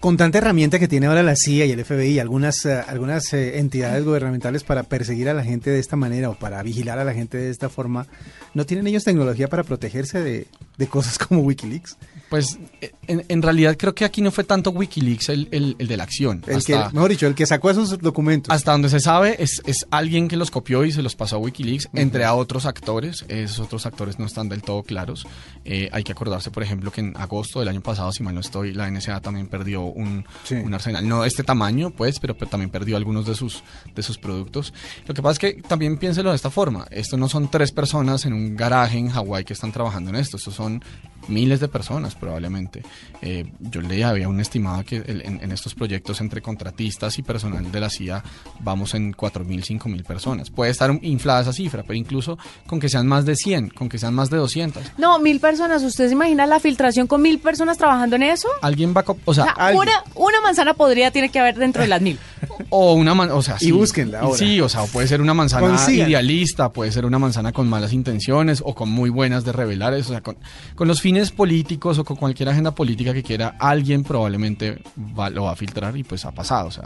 Con 0.00 0.16
tanta 0.16 0.38
herramienta 0.38 0.78
que 0.78 0.86
tiene 0.86 1.06
ahora 1.06 1.24
la 1.24 1.34
CIA 1.34 1.66
y 1.66 1.72
el 1.72 1.84
FBI 1.84 2.12
y 2.12 2.18
algunas, 2.20 2.64
eh, 2.64 2.80
algunas 2.86 3.32
eh, 3.32 3.58
entidades 3.58 4.04
gubernamentales 4.04 4.62
para 4.62 4.84
perseguir 4.84 5.28
a 5.28 5.34
la 5.34 5.42
gente 5.42 5.70
de 5.70 5.80
esta 5.80 5.96
manera 5.96 6.30
o 6.30 6.38
para 6.38 6.62
vigilar 6.62 7.00
a 7.00 7.04
la 7.04 7.14
gente 7.14 7.36
de 7.36 7.50
esta 7.50 7.68
forma, 7.68 8.06
¿no 8.54 8.64
tienen 8.64 8.86
ellos 8.86 9.02
tecnología 9.02 9.48
para 9.48 9.64
protegerse 9.64 10.22
de, 10.22 10.46
de 10.76 10.86
cosas 10.86 11.18
como 11.18 11.40
Wikileaks? 11.40 11.96
Pues 12.30 12.58
en, 13.06 13.24
en 13.28 13.40
realidad 13.42 13.76
creo 13.78 13.94
que 13.94 14.04
aquí 14.04 14.20
no 14.20 14.30
fue 14.30 14.44
tanto 14.44 14.70
Wikileaks 14.70 15.30
el, 15.30 15.48
el- 15.50 15.76
el 15.78 15.88
de 15.88 15.96
la 15.96 16.02
acción. 16.04 16.42
El 16.46 16.56
Hasta- 16.56 16.88
que, 16.88 16.94
mejor 16.94 17.10
dicho, 17.10 17.26
el 17.26 17.34
que 17.34 17.46
sacó 17.46 17.70
esos 17.70 17.98
documentos. 17.98 18.54
Hasta 18.54 18.72
donde 18.72 18.90
se 18.90 19.00
sabe, 19.00 19.42
es, 19.42 19.62
es 19.64 19.86
alguien 19.90 20.28
que 20.28 20.36
los 20.36 20.50
copió 20.50 20.84
y 20.84 20.92
se 20.92 21.00
los 21.02 21.16
pasó 21.16 21.36
a 21.36 21.38
Wikileaks, 21.38 21.88
entre 21.94 22.24
a 22.26 22.34
otros 22.34 22.66
actores. 22.66 23.24
Esos 23.28 23.60
otros 23.60 23.86
actores 23.86 24.18
no 24.18 24.26
están 24.26 24.50
del 24.50 24.60
todo 24.62 24.82
claros. 24.82 25.26
Eh, 25.64 25.88
hay 25.90 26.04
que 26.04 26.12
acordarse, 26.12 26.50
por 26.50 26.62
ejemplo, 26.62 26.90
que 26.92 27.00
en 27.00 27.16
agosto 27.16 27.60
del 27.60 27.68
año 27.68 27.80
pasado, 27.80 28.12
si 28.12 28.22
mal 28.22 28.34
no 28.34 28.40
estoy, 28.42 28.74
la 28.74 28.90
NSA 28.90 29.20
también 29.20 29.46
perdió 29.48 29.82
un, 29.82 30.26
Sí. 30.44 30.54
un 30.56 30.74
arsenal. 30.74 31.08
No 31.08 31.22
de 31.22 31.28
este 31.28 31.44
tamaño, 31.44 31.90
pues, 31.90 32.20
pero, 32.20 32.36
pero 32.36 32.50
también 32.50 32.68
perdió 32.70 32.98
algunos 32.98 33.24
de 33.26 33.34
sus, 33.34 33.62
de 33.94 34.02
sus 34.02 34.18
productos. 34.18 34.74
Lo 35.06 35.14
que 35.14 35.22
pasa 35.22 35.32
es 35.32 35.38
que 35.38 35.62
también 35.62 35.96
piénselo 35.96 36.28
de 36.30 36.36
esta 36.36 36.50
forma. 36.50 36.86
Esto 36.90 37.16
no 37.16 37.26
son 37.28 37.50
tres 37.50 37.72
personas 37.72 38.26
en 38.26 38.34
un 38.34 38.54
garaje 38.54 38.98
en 38.98 39.08
Hawái 39.08 39.44
que 39.46 39.54
están 39.54 39.72
trabajando 39.72 40.10
en 40.10 40.16
esto. 40.16 40.36
Estos 40.36 40.54
son 40.54 40.82
miles 41.28 41.60
de 41.60 41.68
personas 41.68 42.14
probablemente. 42.14 42.82
Eh, 43.22 43.44
yo 43.60 43.80
leía, 43.80 44.08
había 44.10 44.28
un 44.28 44.40
estimado 44.40 44.84
que 44.84 44.96
el- 44.96 45.22
en, 45.24 45.40
en 45.42 45.52
estos 45.52 45.74
proyectos 45.74 46.20
entre 46.20 46.40
contratistas 46.42 47.18
y 47.18 47.22
personal 47.22 47.70
de 47.70 47.80
la 47.80 47.90
CIA 47.90 48.22
vamos 48.60 48.94
en 48.94 49.12
4.000, 49.14 49.78
5.000 49.80 50.04
personas. 50.04 50.50
Puede 50.50 50.70
estar 50.70 50.96
inflada 51.02 51.42
esa 51.42 51.52
cifra, 51.52 51.82
pero 51.82 51.94
incluso 51.94 52.38
con 52.66 52.80
que 52.80 52.88
sean 52.88 53.06
más 53.06 53.24
de 53.24 53.34
100, 53.36 53.70
con 53.70 53.88
que 53.88 53.98
sean 53.98 54.14
más 54.14 54.30
de 54.30 54.36
200. 54.38 54.82
No, 54.98 55.18
mil 55.18 55.40
personas. 55.40 55.82
¿Usted 55.82 56.06
se 56.08 56.12
imagina 56.12 56.46
la 56.46 56.60
filtración 56.60 57.06
con 57.06 57.22
mil 57.22 57.38
personas 57.38 57.78
trabajando 57.78 58.16
en 58.16 58.22
eso? 58.24 58.48
Alguien 58.62 58.94
va 58.96 59.00
a... 59.06 59.10
O 59.10 59.16
O 59.24 59.34
sea, 59.34 59.44
sea, 59.44 59.52
alguien. 59.54 59.82
una, 59.88 60.04
una 60.14 60.40
manzana 60.40 60.74
podría 60.74 61.10
tiene 61.10 61.28
que 61.30 61.38
haber 61.38 61.56
dentro 61.56 61.82
de 61.82 61.88
las 61.88 62.00
mil. 62.00 62.18
O 62.70 62.92
una 62.94 63.14
man- 63.14 63.30
o 63.30 63.40
sea, 63.40 63.56
Y 63.60 63.66
sí. 63.66 63.72
búsquenla 63.72 64.20
ahora. 64.20 64.36
Sí, 64.36 64.60
o 64.60 64.68
sea, 64.68 64.82
o 64.82 64.86
puede 64.88 65.06
ser 65.08 65.20
una 65.22 65.32
manzana 65.32 65.66
Consigan. 65.68 66.08
idealista, 66.08 66.70
puede 66.72 66.92
ser 66.92 67.06
una 67.06 67.18
manzana 67.18 67.52
con 67.52 67.68
malas 67.68 67.92
intenciones 67.92 68.62
o 68.64 68.74
con 68.74 68.90
muy 68.90 69.08
buenas 69.10 69.44
de 69.44 69.52
revelar 69.52 69.94
eso, 69.94 70.10
o 70.10 70.12
sea, 70.12 70.20
con, 70.22 70.36
con 70.74 70.86
los 70.86 71.00
fines 71.00 71.17
políticos 71.32 71.98
o 71.98 72.04
con 72.04 72.16
cualquier 72.16 72.48
agenda 72.48 72.70
política 72.72 73.12
que 73.12 73.22
quiera, 73.22 73.56
alguien 73.58 74.02
probablemente 74.04 74.82
va- 75.18 75.30
lo 75.30 75.44
va 75.44 75.52
a 75.52 75.56
filtrar 75.56 75.96
y 75.96 76.04
pues 76.04 76.24
ha 76.24 76.32
pasado, 76.32 76.68
o 76.68 76.70
sea, 76.70 76.84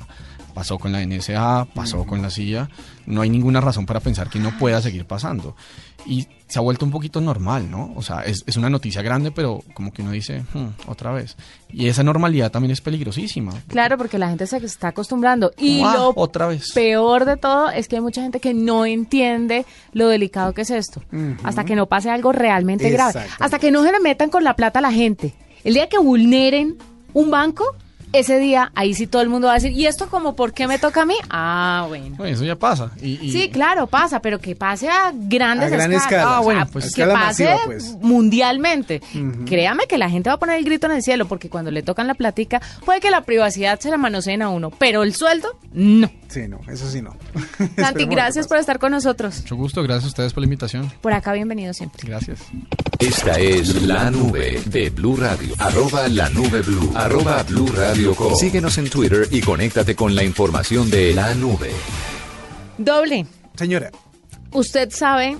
pasó 0.52 0.78
con 0.78 0.92
la 0.92 1.04
NSA, 1.04 1.66
pasó 1.74 2.04
con 2.04 2.22
la 2.22 2.30
CIA, 2.30 2.68
no 3.06 3.20
hay 3.22 3.30
ninguna 3.30 3.60
razón 3.60 3.86
para 3.86 4.00
pensar 4.00 4.28
que 4.30 4.38
no 4.38 4.56
pueda 4.58 4.80
seguir 4.80 5.04
pasando. 5.06 5.56
Y 6.04 6.26
se 6.48 6.58
ha 6.58 6.62
vuelto 6.62 6.84
un 6.84 6.90
poquito 6.90 7.20
normal, 7.20 7.70
¿no? 7.70 7.92
O 7.96 8.02
sea, 8.02 8.22
es, 8.22 8.42
es 8.46 8.56
una 8.56 8.68
noticia 8.68 9.02
grande, 9.02 9.30
pero 9.30 9.62
como 9.72 9.92
que 9.92 10.02
uno 10.02 10.10
dice, 10.10 10.44
"Hmm, 10.52 10.68
otra 10.86 11.12
vez. 11.12 11.36
Y 11.70 11.86
esa 11.88 12.02
normalidad 12.02 12.50
también 12.50 12.72
es 12.72 12.80
peligrosísima. 12.80 13.52
Claro, 13.68 13.96
porque 13.96 14.18
la 14.18 14.28
gente 14.28 14.46
se 14.46 14.58
está 14.58 14.88
acostumbrando. 14.88 15.52
Y 15.56 15.80
ah, 15.82 15.94
lo 15.96 16.12
otra 16.16 16.48
vez. 16.48 16.72
peor 16.72 17.24
de 17.24 17.36
todo 17.36 17.70
es 17.70 17.88
que 17.88 17.96
hay 17.96 18.02
mucha 18.02 18.20
gente 18.22 18.40
que 18.40 18.52
no 18.52 18.84
entiende 18.84 19.64
lo 19.92 20.08
delicado 20.08 20.52
que 20.54 20.62
es 20.62 20.70
esto. 20.70 21.02
Hasta 21.44 21.64
que 21.64 21.76
no 21.76 21.86
pase 21.86 22.10
algo 22.10 22.32
realmente 22.32 22.90
grave. 22.90 23.22
Hasta 23.38 23.58
que 23.58 23.70
no 23.70 23.82
se 23.84 23.92
le 23.92 24.00
metan 24.00 24.28
con 24.28 24.44
la 24.44 24.54
plata 24.56 24.80
a 24.80 24.82
la 24.82 24.92
gente. 24.92 25.34
El 25.64 25.74
día 25.74 25.88
que 25.88 25.98
vulneren 25.98 26.76
un 27.14 27.30
banco, 27.30 27.64
ese 28.12 28.38
día 28.38 28.70
ahí 28.75 28.94
sí 28.94 29.07
todo 29.07 29.22
el 29.22 29.29
mundo 29.29 29.46
va 29.48 29.53
a 29.55 29.57
decir, 29.57 29.72
¿y 29.72 29.87
esto 29.87 30.09
como 30.09 30.35
por 30.37 30.53
qué 30.53 30.66
me 30.66 30.79
toca 30.79 31.03
a 31.03 31.07
mí? 31.07 31.14
Ah, 31.31 31.85
bueno. 31.88 32.14
Bueno, 32.16 32.35
eso 32.35 32.44
ya 32.44 32.57
pasa. 32.57 32.90
Y, 33.01 33.18
y- 33.27 33.33
Sí, 33.33 33.51
claro, 33.51 33.87
pasa, 33.87 34.20
pero 34.20 34.38
que 34.40 34.55
pase 34.55 34.88
a 34.88 35.12
grandes 35.14 35.68
A 35.72 35.77
gran 35.77 35.92
escalas. 35.92 36.12
escala. 36.12 36.37
Ah, 36.37 36.40
bueno, 36.40 36.66
pues 36.72 36.85
a 36.85 36.88
que 36.88 37.03
escala 37.03 37.14
pase 37.14 37.44
masiva, 37.44 37.64
pues. 37.66 37.96
mundialmente. 38.01 39.01
Créame 39.46 39.87
que 39.87 39.98
la 39.98 40.11
gente 40.11 40.29
va 40.31 40.35
a 40.35 40.38
poner 40.38 40.59
el 40.59 40.64
grito 40.64 40.87
en 40.87 40.92
el 40.92 41.03
cielo, 41.03 41.27
porque 41.27 41.48
cuando 41.48 41.70
le 41.70 41.83
tocan 41.83 42.07
la 42.07 42.14
platica, 42.14 42.61
puede 42.85 43.01
que 43.01 43.11
la 43.11 43.22
privacidad 43.22 43.79
se 43.81 43.90
la 43.90 43.96
manoseen 43.96 44.42
a 44.42 44.48
uno, 44.51 44.70
pero 44.70 45.03
el 45.03 45.14
sueldo, 45.14 45.48
no. 45.72 46.11
Sí, 46.29 46.48
no, 46.48 46.61
eso 46.68 46.88
sí 46.90 47.03
no. 47.03 47.14
Santi, 47.77 48.07
gracias 48.07 48.46
por 48.48 48.57
estar 48.59 48.79
con 48.79 48.92
nosotros. 48.92 49.40
Mucho 49.42 49.57
gusto, 49.57 49.83
gracias 49.83 50.05
a 50.05 50.09
ustedes 50.09 50.33
por 50.33 50.40
la 50.40 50.46
invitación. 50.46 50.90
Por 51.01 51.12
acá, 51.12 51.33
bienvenido 51.33 51.72
siempre. 51.75 52.03
Gracias. 52.07 52.40
Esta 52.98 53.33
es 53.38 53.83
la 53.83 54.11
nube 54.11 54.61
de 54.66 54.88
Blue 54.90 55.16
Radio. 55.16 55.55
Arroba 55.59 56.09
la 56.09 56.29
nube 56.31 56.62
Blue. 56.62 56.92
Arroba 56.94 57.42
Blue 57.42 57.66
Radio 57.75 58.01
Síguenos 58.38 58.78
en 58.78 58.90
Twitter 58.90 59.28
y 59.30 59.40
conéctate 59.40 59.94
con 59.94 60.14
la 60.14 60.24
información 60.24 60.90
de 60.90 61.14
la 61.14 61.34
nube. 61.34 61.70
Doble, 62.78 63.26
Señora, 63.54 63.90
¿usted 64.52 64.90
sabe 64.90 65.36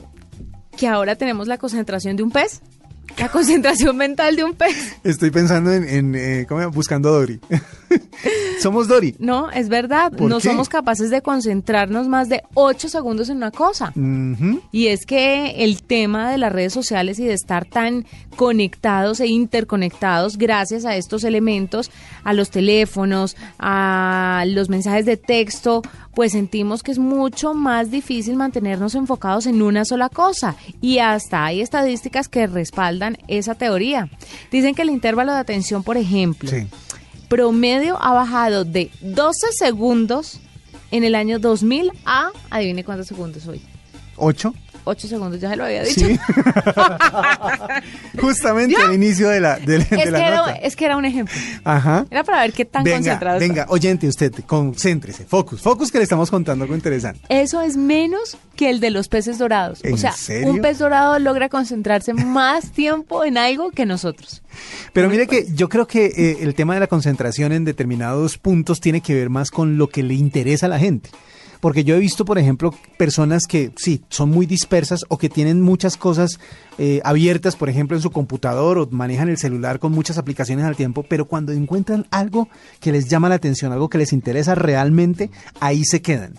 que 0.77 0.87
ahora 0.87 1.17
tenemos 1.17 1.49
la 1.49 1.59
concentración 1.59 2.17
de 2.17 2.23
un 2.23 2.31
pez? 2.31 2.61
La 3.19 3.29
concentración 3.29 3.97
mental 3.97 4.37
de 4.37 4.45
un 4.45 4.55
pez. 4.55 4.97
estoy 5.05 5.31
pensando 5.31 5.73
en, 5.73 5.89
en, 5.89 6.15
eh, 6.15 6.47
¿cómo 6.49 6.71
buscando 6.71 7.09
a 7.09 7.13
Dory. 7.13 7.41
Somos 8.63 8.89
Dori. 8.89 9.15
No, 9.19 9.51
es 9.51 9.69
verdad. 9.69 10.13
¿Por 10.13 10.31
No 10.31 10.39
qué? 10.39 10.49
somos 10.49 10.69
capaces 10.69 11.11
de 11.11 11.21
concentrarnos 11.23 12.09
más 12.09 12.29
de 12.29 12.43
ocho 12.55 12.89
segundos 12.89 13.29
en 13.29 13.39
una 13.39 13.51
cosa. 13.51 13.93
Y 14.73 14.87
es 14.87 15.05
que 15.07 15.65
el 15.65 15.83
tema 15.83 16.31
de 16.31 16.39
las 16.39 16.53
redes 16.53 16.73
sociales 16.73 17.19
y 17.19 17.25
de 17.25 17.35
estar 17.35 17.65
tan 17.65 18.07
conectados 18.37 19.21
e 19.21 19.27
interconectados 19.27 20.37
gracias 20.39 20.85
a 20.85 20.97
estos 20.97 21.25
elementos, 21.25 21.91
a 22.25 22.33
los 22.33 22.51
teléfonos, 22.51 23.37
a 23.59 24.45
los 24.47 24.69
mensajes 24.69 25.05
de 25.07 25.17
texto, 25.17 25.83
pues 26.15 26.33
sentimos 26.33 26.83
que 26.83 26.93
es 26.93 26.99
mucho 26.99 27.55
más 27.55 27.91
difícil 27.91 28.37
mantenernos 28.37 28.95
enfocados 28.95 29.47
en 29.47 29.63
una 29.63 29.85
sola 29.85 30.09
cosa. 30.09 30.57
Y 30.81 30.99
hasta 30.99 31.45
hay 31.45 31.61
estadísticas 31.61 32.29
que 32.29 32.47
respaldan 32.47 33.17
esa 33.29 33.55
teoría. 33.55 34.09
Dicen 34.51 34.75
que 34.75 34.83
el 34.83 34.91
intervalo 34.91 35.33
de 35.33 35.39
atención, 35.39 35.83
por 35.83 35.97
ejemplo, 35.97 36.51
Sí. 36.51 36.67
Promedio 37.33 37.97
ha 37.99 38.13
bajado 38.13 38.67
de 38.67 38.91
12 39.01 39.53
segundos 39.53 40.39
en 40.91 41.03
el 41.03 41.15
año 41.15 41.39
2000 41.39 41.91
a, 42.05 42.31
adivine 42.51 42.85
cuántos 42.85 43.07
segundos 43.07 43.47
hoy. 43.47 43.63
¿Ocho? 44.17 44.53
8 44.85 45.09
segundos, 45.09 45.41
ya 45.41 45.51
se 45.51 45.57
lo 45.57 45.65
había 45.65 45.83
dicho. 45.85 46.07
Sí. 46.07 46.19
Justamente 48.21 48.77
¿Ya? 48.79 48.89
al 48.89 48.95
inicio 48.95 49.29
de 49.29 49.41
la, 49.41 49.59
de, 49.59 49.79
de 49.79 49.79
Es, 49.79 49.89
que 49.89 50.03
era, 50.03 50.37
nota. 50.37 50.53
es 50.55 50.77
que 50.77 50.85
era 50.85 50.97
un 50.97 51.05
ejemplo. 51.05 51.35
Ajá. 51.65 52.07
Era 52.11 52.25
para 52.25 52.41
ver 52.43 52.53
qué 52.53 52.65
tan 52.65 52.85
venga, 52.85 52.97
concentrado 52.99 53.37
está. 53.39 53.49
venga, 53.49 53.67
oyente, 53.69 54.09
usted, 54.09 54.33
concéntrese, 54.47 55.25
focus, 55.25 55.61
focus 55.61 55.91
que 55.91 55.99
le 55.99 56.05
estamos 56.05 56.31
contando 56.31 56.65
algo 56.65 56.75
interesante. 56.75 57.21
Eso 57.29 57.61
es 57.63 57.77
menos 57.77 58.37
que 58.57 58.71
el 58.71 58.81
de 58.81 58.91
los 58.91 59.09
peces 59.09 59.39
dorados. 59.39 59.81
¿En 59.85 59.95
o 59.95 59.97
sea, 59.97 60.13
serio? 60.13 60.51
un 60.51 60.61
pez 60.61 60.79
dorado 60.79 61.19
logra 61.19 61.49
concentrarse 61.49 62.13
más 62.15 62.71
tiempo 62.73 63.25
en 63.25 63.39
algo 63.39 63.71
que 63.71 63.87
nosotros. 63.87 64.43
Pero 64.93 65.09
mire 65.09 65.27
que 65.27 65.47
yo 65.55 65.69
creo 65.69 65.87
que 65.87 66.07
eh, 66.07 66.39
el 66.41 66.55
tema 66.55 66.75
de 66.75 66.81
la 66.81 66.87
concentración 66.87 67.53
en 67.53 67.65
determinados 67.65 68.39
puntos 68.39 68.81
tiene 68.81 69.01
que 69.01 69.15
ver 69.15 69.31
más 69.31 69.51
con 69.51 69.79
lo 69.79 69.89
que 69.89 70.03
le 70.03 70.15
interesa 70.15 70.67
a 70.67 70.69
la 70.69 70.79
gente. 70.79 71.11
Porque 71.63 71.85
yo 71.85 71.95
he 71.95 72.01
visto, 72.01 72.25
por 72.25 72.41
ejemplo, 72.41 72.75
personas 72.97 73.45
que 73.47 73.71
sí, 73.77 74.03
son 74.09 74.31
muy 74.31 74.47
dispersas 74.47 75.05
o 75.09 75.17
que 75.17 75.29
tienen 75.29 75.61
muchas 75.61 75.97
cosas 75.97 76.41
eh, 76.77 77.01
abiertas, 77.05 77.55
por 77.55 77.69
ejemplo, 77.69 77.97
en 77.97 78.03
su 78.03 78.11
computador 78.11 78.79
o 78.79 78.89
manejan 78.91 79.29
el 79.29 79.39
celular 79.39 79.79
con 79.79 79.93
muchas 79.93 80.19
aplicaciones 80.19 80.65
al 80.65 80.75
tiempo, 80.75 81.05
pero 81.09 81.27
cuando 81.27 81.53
encuentran 81.53 82.05
algo 82.11 82.49
que 82.81 82.91
les 82.91 83.09
llama 83.09 83.29
la 83.29 83.37
atención, 83.37 83.71
algo 83.71 83.89
que 83.89 83.99
les 83.99 84.13
interesa 84.13 84.57
realmente, 84.57 85.31
ahí 85.61 85.85
se 85.85 86.03
quedan. 86.03 86.35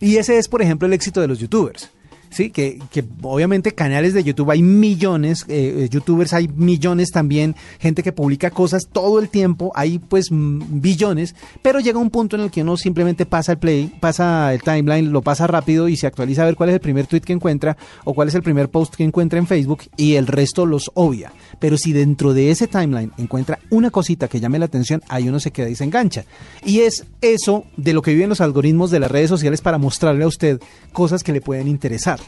Y 0.00 0.16
ese 0.16 0.36
es, 0.36 0.48
por 0.48 0.60
ejemplo, 0.60 0.86
el 0.86 0.92
éxito 0.92 1.22
de 1.22 1.28
los 1.28 1.38
youtubers. 1.38 1.90
Sí, 2.30 2.50
que, 2.50 2.78
que 2.90 3.04
obviamente 3.22 3.72
canales 3.72 4.14
de 4.14 4.22
YouTube 4.22 4.50
hay 4.50 4.62
millones, 4.62 5.44
eh, 5.48 5.84
eh, 5.84 5.88
youtubers 5.88 6.32
hay 6.34 6.48
millones 6.48 7.10
también, 7.10 7.56
gente 7.78 8.02
que 8.02 8.12
publica 8.12 8.50
cosas 8.50 8.88
todo 8.90 9.18
el 9.18 9.28
tiempo, 9.28 9.72
hay 9.74 9.98
pues 9.98 10.28
billones, 10.30 11.34
pero 11.62 11.80
llega 11.80 11.98
un 11.98 12.10
punto 12.10 12.36
en 12.36 12.42
el 12.42 12.50
que 12.50 12.62
uno 12.62 12.76
simplemente 12.76 13.26
pasa 13.26 13.52
el 13.52 13.58
play, 13.58 13.92
pasa 14.00 14.52
el 14.52 14.62
timeline, 14.62 15.10
lo 15.10 15.22
pasa 15.22 15.46
rápido 15.46 15.88
y 15.88 15.96
se 15.96 16.06
actualiza 16.06 16.42
a 16.42 16.46
ver 16.46 16.56
cuál 16.56 16.68
es 16.68 16.74
el 16.74 16.80
primer 16.80 17.06
tweet 17.06 17.20
que 17.20 17.32
encuentra 17.32 17.76
o 18.04 18.14
cuál 18.14 18.28
es 18.28 18.34
el 18.34 18.42
primer 18.42 18.68
post 18.68 18.94
que 18.94 19.04
encuentra 19.04 19.38
en 19.38 19.46
Facebook 19.46 19.82
y 19.96 20.14
el 20.14 20.26
resto 20.26 20.66
los 20.66 20.90
obvia. 20.94 21.32
Pero 21.58 21.76
si 21.76 21.92
dentro 21.92 22.34
de 22.34 22.50
ese 22.50 22.66
timeline 22.66 23.12
encuentra 23.18 23.58
una 23.70 23.90
cosita 23.90 24.28
que 24.28 24.40
llame 24.40 24.58
la 24.58 24.66
atención, 24.66 25.02
ahí 25.08 25.28
uno 25.28 25.40
se 25.40 25.50
queda 25.50 25.68
y 25.68 25.74
se 25.74 25.84
engancha. 25.84 26.24
Y 26.64 26.80
es 26.80 27.04
eso 27.20 27.64
de 27.76 27.92
lo 27.92 28.02
que 28.02 28.12
viven 28.14 28.28
los 28.28 28.40
algoritmos 28.40 28.90
de 28.90 29.00
las 29.00 29.10
redes 29.10 29.28
sociales 29.28 29.60
para 29.60 29.78
mostrarle 29.78 30.24
a 30.24 30.28
usted 30.28 30.60
cosas 30.92 31.22
que 31.22 31.32
le 31.32 31.40
pueden 31.40 31.68
interesar 31.68 32.20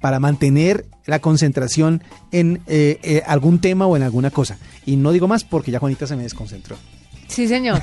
para 0.00 0.20
mantener 0.20 0.86
la 1.06 1.18
concentración 1.18 2.02
en 2.30 2.62
eh, 2.66 3.00
eh, 3.02 3.22
algún 3.26 3.60
tema 3.60 3.86
o 3.86 3.96
en 3.96 4.02
alguna 4.02 4.30
cosa. 4.30 4.58
Y 4.86 4.96
no 4.96 5.12
digo 5.12 5.28
más 5.28 5.44
porque 5.44 5.70
ya 5.70 5.78
Juanita 5.78 6.06
se 6.06 6.16
me 6.16 6.22
desconcentró. 6.22 6.76
Sí, 7.26 7.48
señor. 7.48 7.82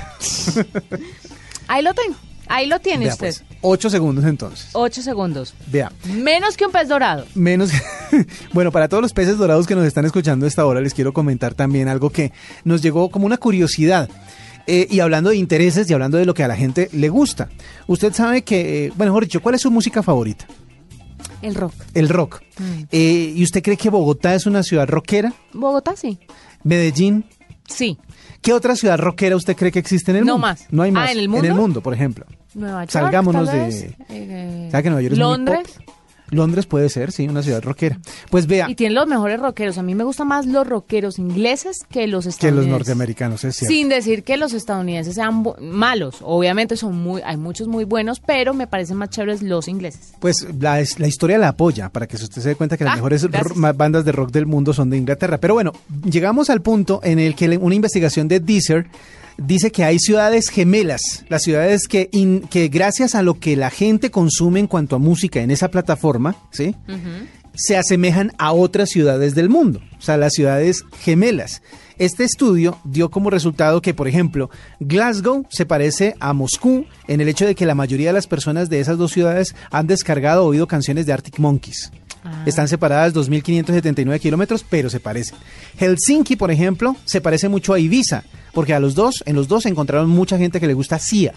Ahí 1.68 1.82
lo 1.82 1.94
tengo. 1.94 2.16
Ahí 2.48 2.66
lo 2.66 2.78
tiene 2.80 3.04
Vea, 3.06 3.14
usted. 3.14 3.26
pues, 3.26 3.44
ocho 3.62 3.90
segundos 3.90 4.24
entonces. 4.24 4.68
8 4.72 5.02
segundos. 5.02 5.54
Vea, 5.66 5.90
Menos 6.04 6.56
que 6.56 6.66
un 6.66 6.72
pez 6.72 6.88
dorado. 6.88 7.24
menos... 7.34 7.70
bueno, 8.52 8.70
para 8.72 8.88
todos 8.88 9.02
los 9.02 9.12
peces 9.12 9.36
dorados 9.38 9.66
que 9.66 9.74
nos 9.74 9.84
están 9.86 10.04
escuchando 10.04 10.46
a 10.46 10.48
esta 10.48 10.64
hora, 10.66 10.80
les 10.80 10.94
quiero 10.94 11.12
comentar 11.12 11.54
también 11.54 11.88
algo 11.88 12.10
que 12.10 12.32
nos 12.64 12.82
llegó 12.82 13.10
como 13.10 13.26
una 13.26 13.36
curiosidad. 13.38 14.08
Eh, 14.68 14.86
y 14.90 14.98
hablando 15.00 15.30
de 15.30 15.36
intereses 15.36 15.88
y 15.88 15.92
hablando 15.94 16.18
de 16.18 16.24
lo 16.26 16.34
que 16.34 16.42
a 16.42 16.48
la 16.48 16.56
gente 16.56 16.88
le 16.92 17.08
gusta. 17.08 17.48
Usted 17.86 18.12
sabe 18.12 18.42
que, 18.42 18.86
eh, 18.86 18.92
bueno, 18.96 19.12
mejor 19.12 19.24
dicho, 19.24 19.40
¿cuál 19.40 19.54
es 19.54 19.60
su 19.60 19.70
música 19.70 20.02
favorita? 20.02 20.46
El 21.42 21.54
rock. 21.54 21.72
El 21.94 22.08
rock. 22.08 22.42
Mm. 22.58 22.82
Eh, 22.90 23.32
¿Y 23.36 23.42
usted 23.44 23.62
cree 23.62 23.76
que 23.76 23.90
Bogotá 23.90 24.34
es 24.34 24.46
una 24.46 24.62
ciudad 24.62 24.88
rockera? 24.88 25.32
Bogotá, 25.52 25.94
sí. 25.96 26.18
¿Medellín? 26.64 27.24
Sí. 27.68 27.96
¿Qué 28.42 28.52
otra 28.52 28.74
ciudad 28.76 28.98
rockera 28.98 29.36
usted 29.36 29.56
cree 29.56 29.70
que 29.72 29.78
existe 29.78 30.10
en 30.10 30.18
el 30.18 30.24
No 30.24 30.32
mundo? 30.34 30.46
más. 30.48 30.66
No 30.70 30.82
hay 30.82 30.90
Ah, 30.90 30.94
más. 30.94 31.10
¿en 31.12 31.18
el 31.18 31.28
mundo? 31.28 31.44
En 31.46 31.52
el 31.52 31.56
mundo, 31.58 31.80
por 31.80 31.94
ejemplo. 31.94 32.26
Nueva 32.56 32.80
York. 32.84 32.90
Salgámonos 32.90 33.48
tal 33.48 33.70
de-. 33.70 33.96
Eh, 34.08 34.68
¿Sabe 34.70 34.82
que 34.82 34.90
Nueva 34.90 35.02
York 35.02 35.12
es 35.12 35.18
Londres. 35.18 35.68
pop? 35.84 35.94
Londres 36.30 36.66
puede 36.66 36.88
ser, 36.88 37.12
sí, 37.12 37.28
una 37.28 37.40
ciudad 37.40 37.62
rockera. 37.62 38.00
Pues 38.32 38.48
vea, 38.48 38.68
Y 38.68 38.74
tienen 38.74 38.96
los 38.96 39.06
mejores 39.06 39.38
rockeros. 39.38 39.78
A 39.78 39.84
mí 39.84 39.94
me 39.94 40.02
gustan 40.02 40.26
más 40.26 40.44
los 40.44 40.66
rockeros 40.66 41.20
ingleses 41.20 41.84
que 41.88 42.08
los 42.08 42.24
que 42.24 42.30
estadounidenses. 42.30 42.68
los 42.68 42.78
norteamericanos, 42.80 43.44
es 43.44 43.54
cierto. 43.54 43.72
Sin 43.72 43.88
decir 43.88 44.24
que 44.24 44.36
los 44.36 44.52
estadounidenses 44.52 45.14
sean 45.14 45.44
malos. 45.60 46.16
Obviamente 46.22 46.76
son 46.76 46.96
muy, 47.00 47.22
hay 47.24 47.36
muchos 47.36 47.68
muy 47.68 47.84
buenos, 47.84 48.18
pero 48.18 48.54
me 48.54 48.66
parecen 48.66 48.96
más 48.96 49.10
chéveres 49.10 49.40
los 49.40 49.68
ingleses. 49.68 50.14
Pues 50.18 50.44
la, 50.58 50.80
es- 50.80 50.98
la 50.98 51.06
historia 51.06 51.38
la 51.38 51.50
apoya, 51.50 51.90
para 51.90 52.08
que 52.08 52.16
usted 52.16 52.42
se 52.42 52.48
dé 52.48 52.54
cuenta 52.56 52.76
que 52.76 52.82
las 52.82 52.94
Ah, 52.94 52.96
mejores 52.96 53.24
bandas 53.76 54.04
de 54.04 54.10
rock 54.10 54.32
del 54.32 54.46
mundo 54.46 54.72
son 54.72 54.90
de 54.90 54.96
Inglaterra. 54.96 55.38
Pero 55.38 55.54
bueno, 55.54 55.74
llegamos 56.10 56.50
al 56.50 56.60
punto 56.60 56.98
en 57.04 57.20
el 57.20 57.36
que 57.36 57.56
una 57.56 57.76
investigación 57.76 58.26
de 58.26 58.40
Deezer 58.40 58.86
dice 59.38 59.70
que 59.70 59.84
hay 59.84 59.98
ciudades 59.98 60.48
gemelas, 60.48 61.24
las 61.28 61.42
ciudades 61.42 61.88
que, 61.88 62.08
in- 62.12 62.40
que 62.48 62.68
gracias 62.68 63.14
a 63.14 63.22
lo 63.22 63.38
que 63.38 63.56
la 63.56 63.70
gente 63.70 64.10
consume 64.10 64.60
en 64.60 64.66
cuanto 64.66 64.96
a 64.96 64.98
música 64.98 65.40
en 65.40 65.50
esa 65.50 65.68
plataforma, 65.70 66.36
¿sí? 66.50 66.74
se 67.54 67.76
asemejan 67.76 68.32
a 68.38 68.52
otras 68.52 68.90
ciudades 68.90 69.34
del 69.34 69.48
mundo, 69.48 69.80
o 69.98 70.02
sea, 70.02 70.16
las 70.18 70.34
ciudades 70.34 70.84
gemelas. 71.00 71.62
Este 71.98 72.24
estudio 72.24 72.78
dio 72.84 73.10
como 73.10 73.30
resultado 73.30 73.80
que, 73.80 73.94
por 73.94 74.06
ejemplo, 74.08 74.50
Glasgow 74.80 75.46
se 75.48 75.64
parece 75.64 76.14
a 76.20 76.34
Moscú 76.34 76.84
en 77.08 77.22
el 77.22 77.28
hecho 77.30 77.46
de 77.46 77.54
que 77.54 77.64
la 77.64 77.74
mayoría 77.74 78.08
de 78.08 78.12
las 78.12 78.26
personas 78.26 78.68
de 78.68 78.80
esas 78.80 78.98
dos 78.98 79.12
ciudades 79.12 79.54
han 79.70 79.86
descargado 79.86 80.44
o 80.44 80.48
oído 80.48 80.66
canciones 80.66 81.06
de 81.06 81.14
Arctic 81.14 81.38
Monkeys. 81.38 81.90
Están 82.46 82.68
separadas 82.68 83.14
2.579 83.14 84.20
kilómetros, 84.20 84.64
pero 84.68 84.88
se 84.90 85.00
parecen. 85.00 85.38
Helsinki, 85.78 86.36
por 86.36 86.50
ejemplo, 86.50 86.96
se 87.04 87.20
parece 87.20 87.48
mucho 87.48 87.72
a 87.72 87.78
Ibiza, 87.78 88.24
porque 88.52 88.74
a 88.74 88.80
los 88.80 88.94
dos, 88.94 89.22
en 89.26 89.36
los 89.36 89.48
dos 89.48 89.66
encontraron 89.66 90.08
mucha 90.08 90.38
gente 90.38 90.60
que 90.60 90.66
le 90.66 90.74
gusta 90.74 90.98
Sia. 90.98 91.34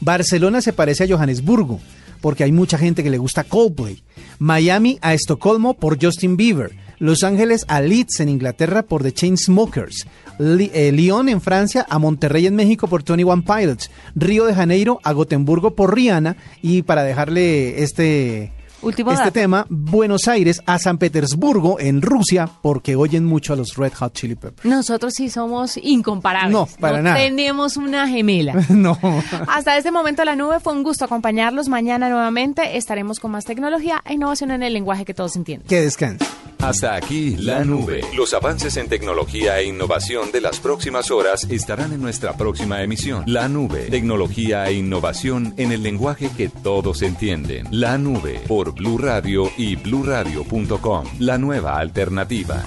Barcelona 0.00 0.60
se 0.60 0.72
parece 0.72 1.04
a 1.04 1.08
Johannesburgo, 1.08 1.80
porque 2.20 2.44
hay 2.44 2.52
mucha 2.52 2.78
gente 2.78 3.02
que 3.02 3.10
le 3.10 3.18
gusta 3.18 3.44
Coldplay. 3.44 4.02
Miami 4.38 4.98
a 5.02 5.14
Estocolmo 5.14 5.74
por 5.74 6.02
Justin 6.02 6.36
Bieber. 6.36 6.72
Los 6.98 7.24
Ángeles 7.24 7.64
a 7.68 7.80
Leeds 7.80 8.20
en 8.20 8.28
Inglaterra 8.28 8.82
por 8.82 9.02
The 9.02 9.12
Chainsmokers. 9.12 10.06
Eh, 10.38 10.92
Lyon 10.92 11.28
en 11.28 11.40
Francia 11.40 11.86
a 11.88 11.98
Monterrey 11.98 12.46
en 12.46 12.56
México 12.56 12.88
por 12.88 13.02
Tony 13.02 13.24
One 13.24 13.42
Pilots. 13.42 13.90
Río 14.14 14.44
de 14.44 14.54
Janeiro 14.54 15.00
a 15.02 15.12
Gotemburgo 15.12 15.74
por 15.74 15.94
Rihanna. 15.94 16.36
Y 16.60 16.82
para 16.82 17.02
dejarle 17.02 17.82
este, 17.82 18.52
Último 18.82 19.10
este 19.10 19.24
dato. 19.24 19.32
tema, 19.32 19.66
Buenos 19.68 20.26
Aires 20.28 20.62
a 20.66 20.78
San 20.78 20.98
Petersburgo 20.98 21.78
en 21.78 22.00
Rusia 22.00 22.48
porque 22.62 22.96
oyen 22.96 23.24
mucho 23.24 23.52
a 23.52 23.56
los 23.56 23.76
Red 23.76 23.92
Hot 23.94 24.14
Chili 24.14 24.36
Peppers. 24.36 24.64
Nosotros 24.64 25.14
sí 25.14 25.28
somos 25.28 25.76
incomparables. 25.76 26.52
No, 26.52 26.66
para 26.80 27.02
nada. 27.02 27.16
Tenemos 27.16 27.76
una 27.76 28.08
gemela. 28.08 28.54
no. 28.70 28.98
Hasta 29.48 29.76
este 29.76 29.90
momento 29.90 30.24
la 30.24 30.36
nube 30.36 30.60
fue 30.60 30.72
un 30.72 30.82
gusto 30.82 31.04
acompañarlos. 31.04 31.68
Mañana 31.68 32.08
nuevamente 32.08 32.76
estaremos 32.76 33.20
con 33.20 33.32
más 33.32 33.44
tecnología 33.44 34.02
e 34.04 34.14
innovación 34.14 34.50
en 34.50 34.62
el 34.62 34.72
lenguaje 34.72 35.04
que 35.04 35.14
todos 35.14 35.36
entienden. 35.36 35.68
Que 35.68 35.80
descanse. 35.80 36.24
Hasta 36.62 36.94
aquí 36.94 37.36
la 37.38 37.64
nube. 37.64 38.02
Los 38.14 38.34
avances 38.34 38.76
en 38.76 38.88
tecnología 38.88 39.58
e 39.58 39.64
innovación 39.64 40.30
de 40.30 40.42
las 40.42 40.60
próximas 40.60 41.10
horas 41.10 41.46
estarán 41.48 41.92
en 41.92 42.02
nuestra 42.02 42.36
próxima 42.36 42.82
emisión. 42.82 43.24
La 43.26 43.48
nube. 43.48 43.86
Tecnología 43.90 44.66
e 44.66 44.74
innovación 44.74 45.54
en 45.56 45.72
el 45.72 45.82
lenguaje 45.82 46.30
que 46.36 46.50
todos 46.50 47.00
entienden. 47.00 47.66
La 47.70 47.96
nube 47.96 48.42
Blue 48.72 48.98
Radio 48.98 49.50
y 49.56 49.76
bluradio.com. 49.76 51.04
La 51.18 51.38
nueva 51.38 51.78
alternativa. 51.78 52.62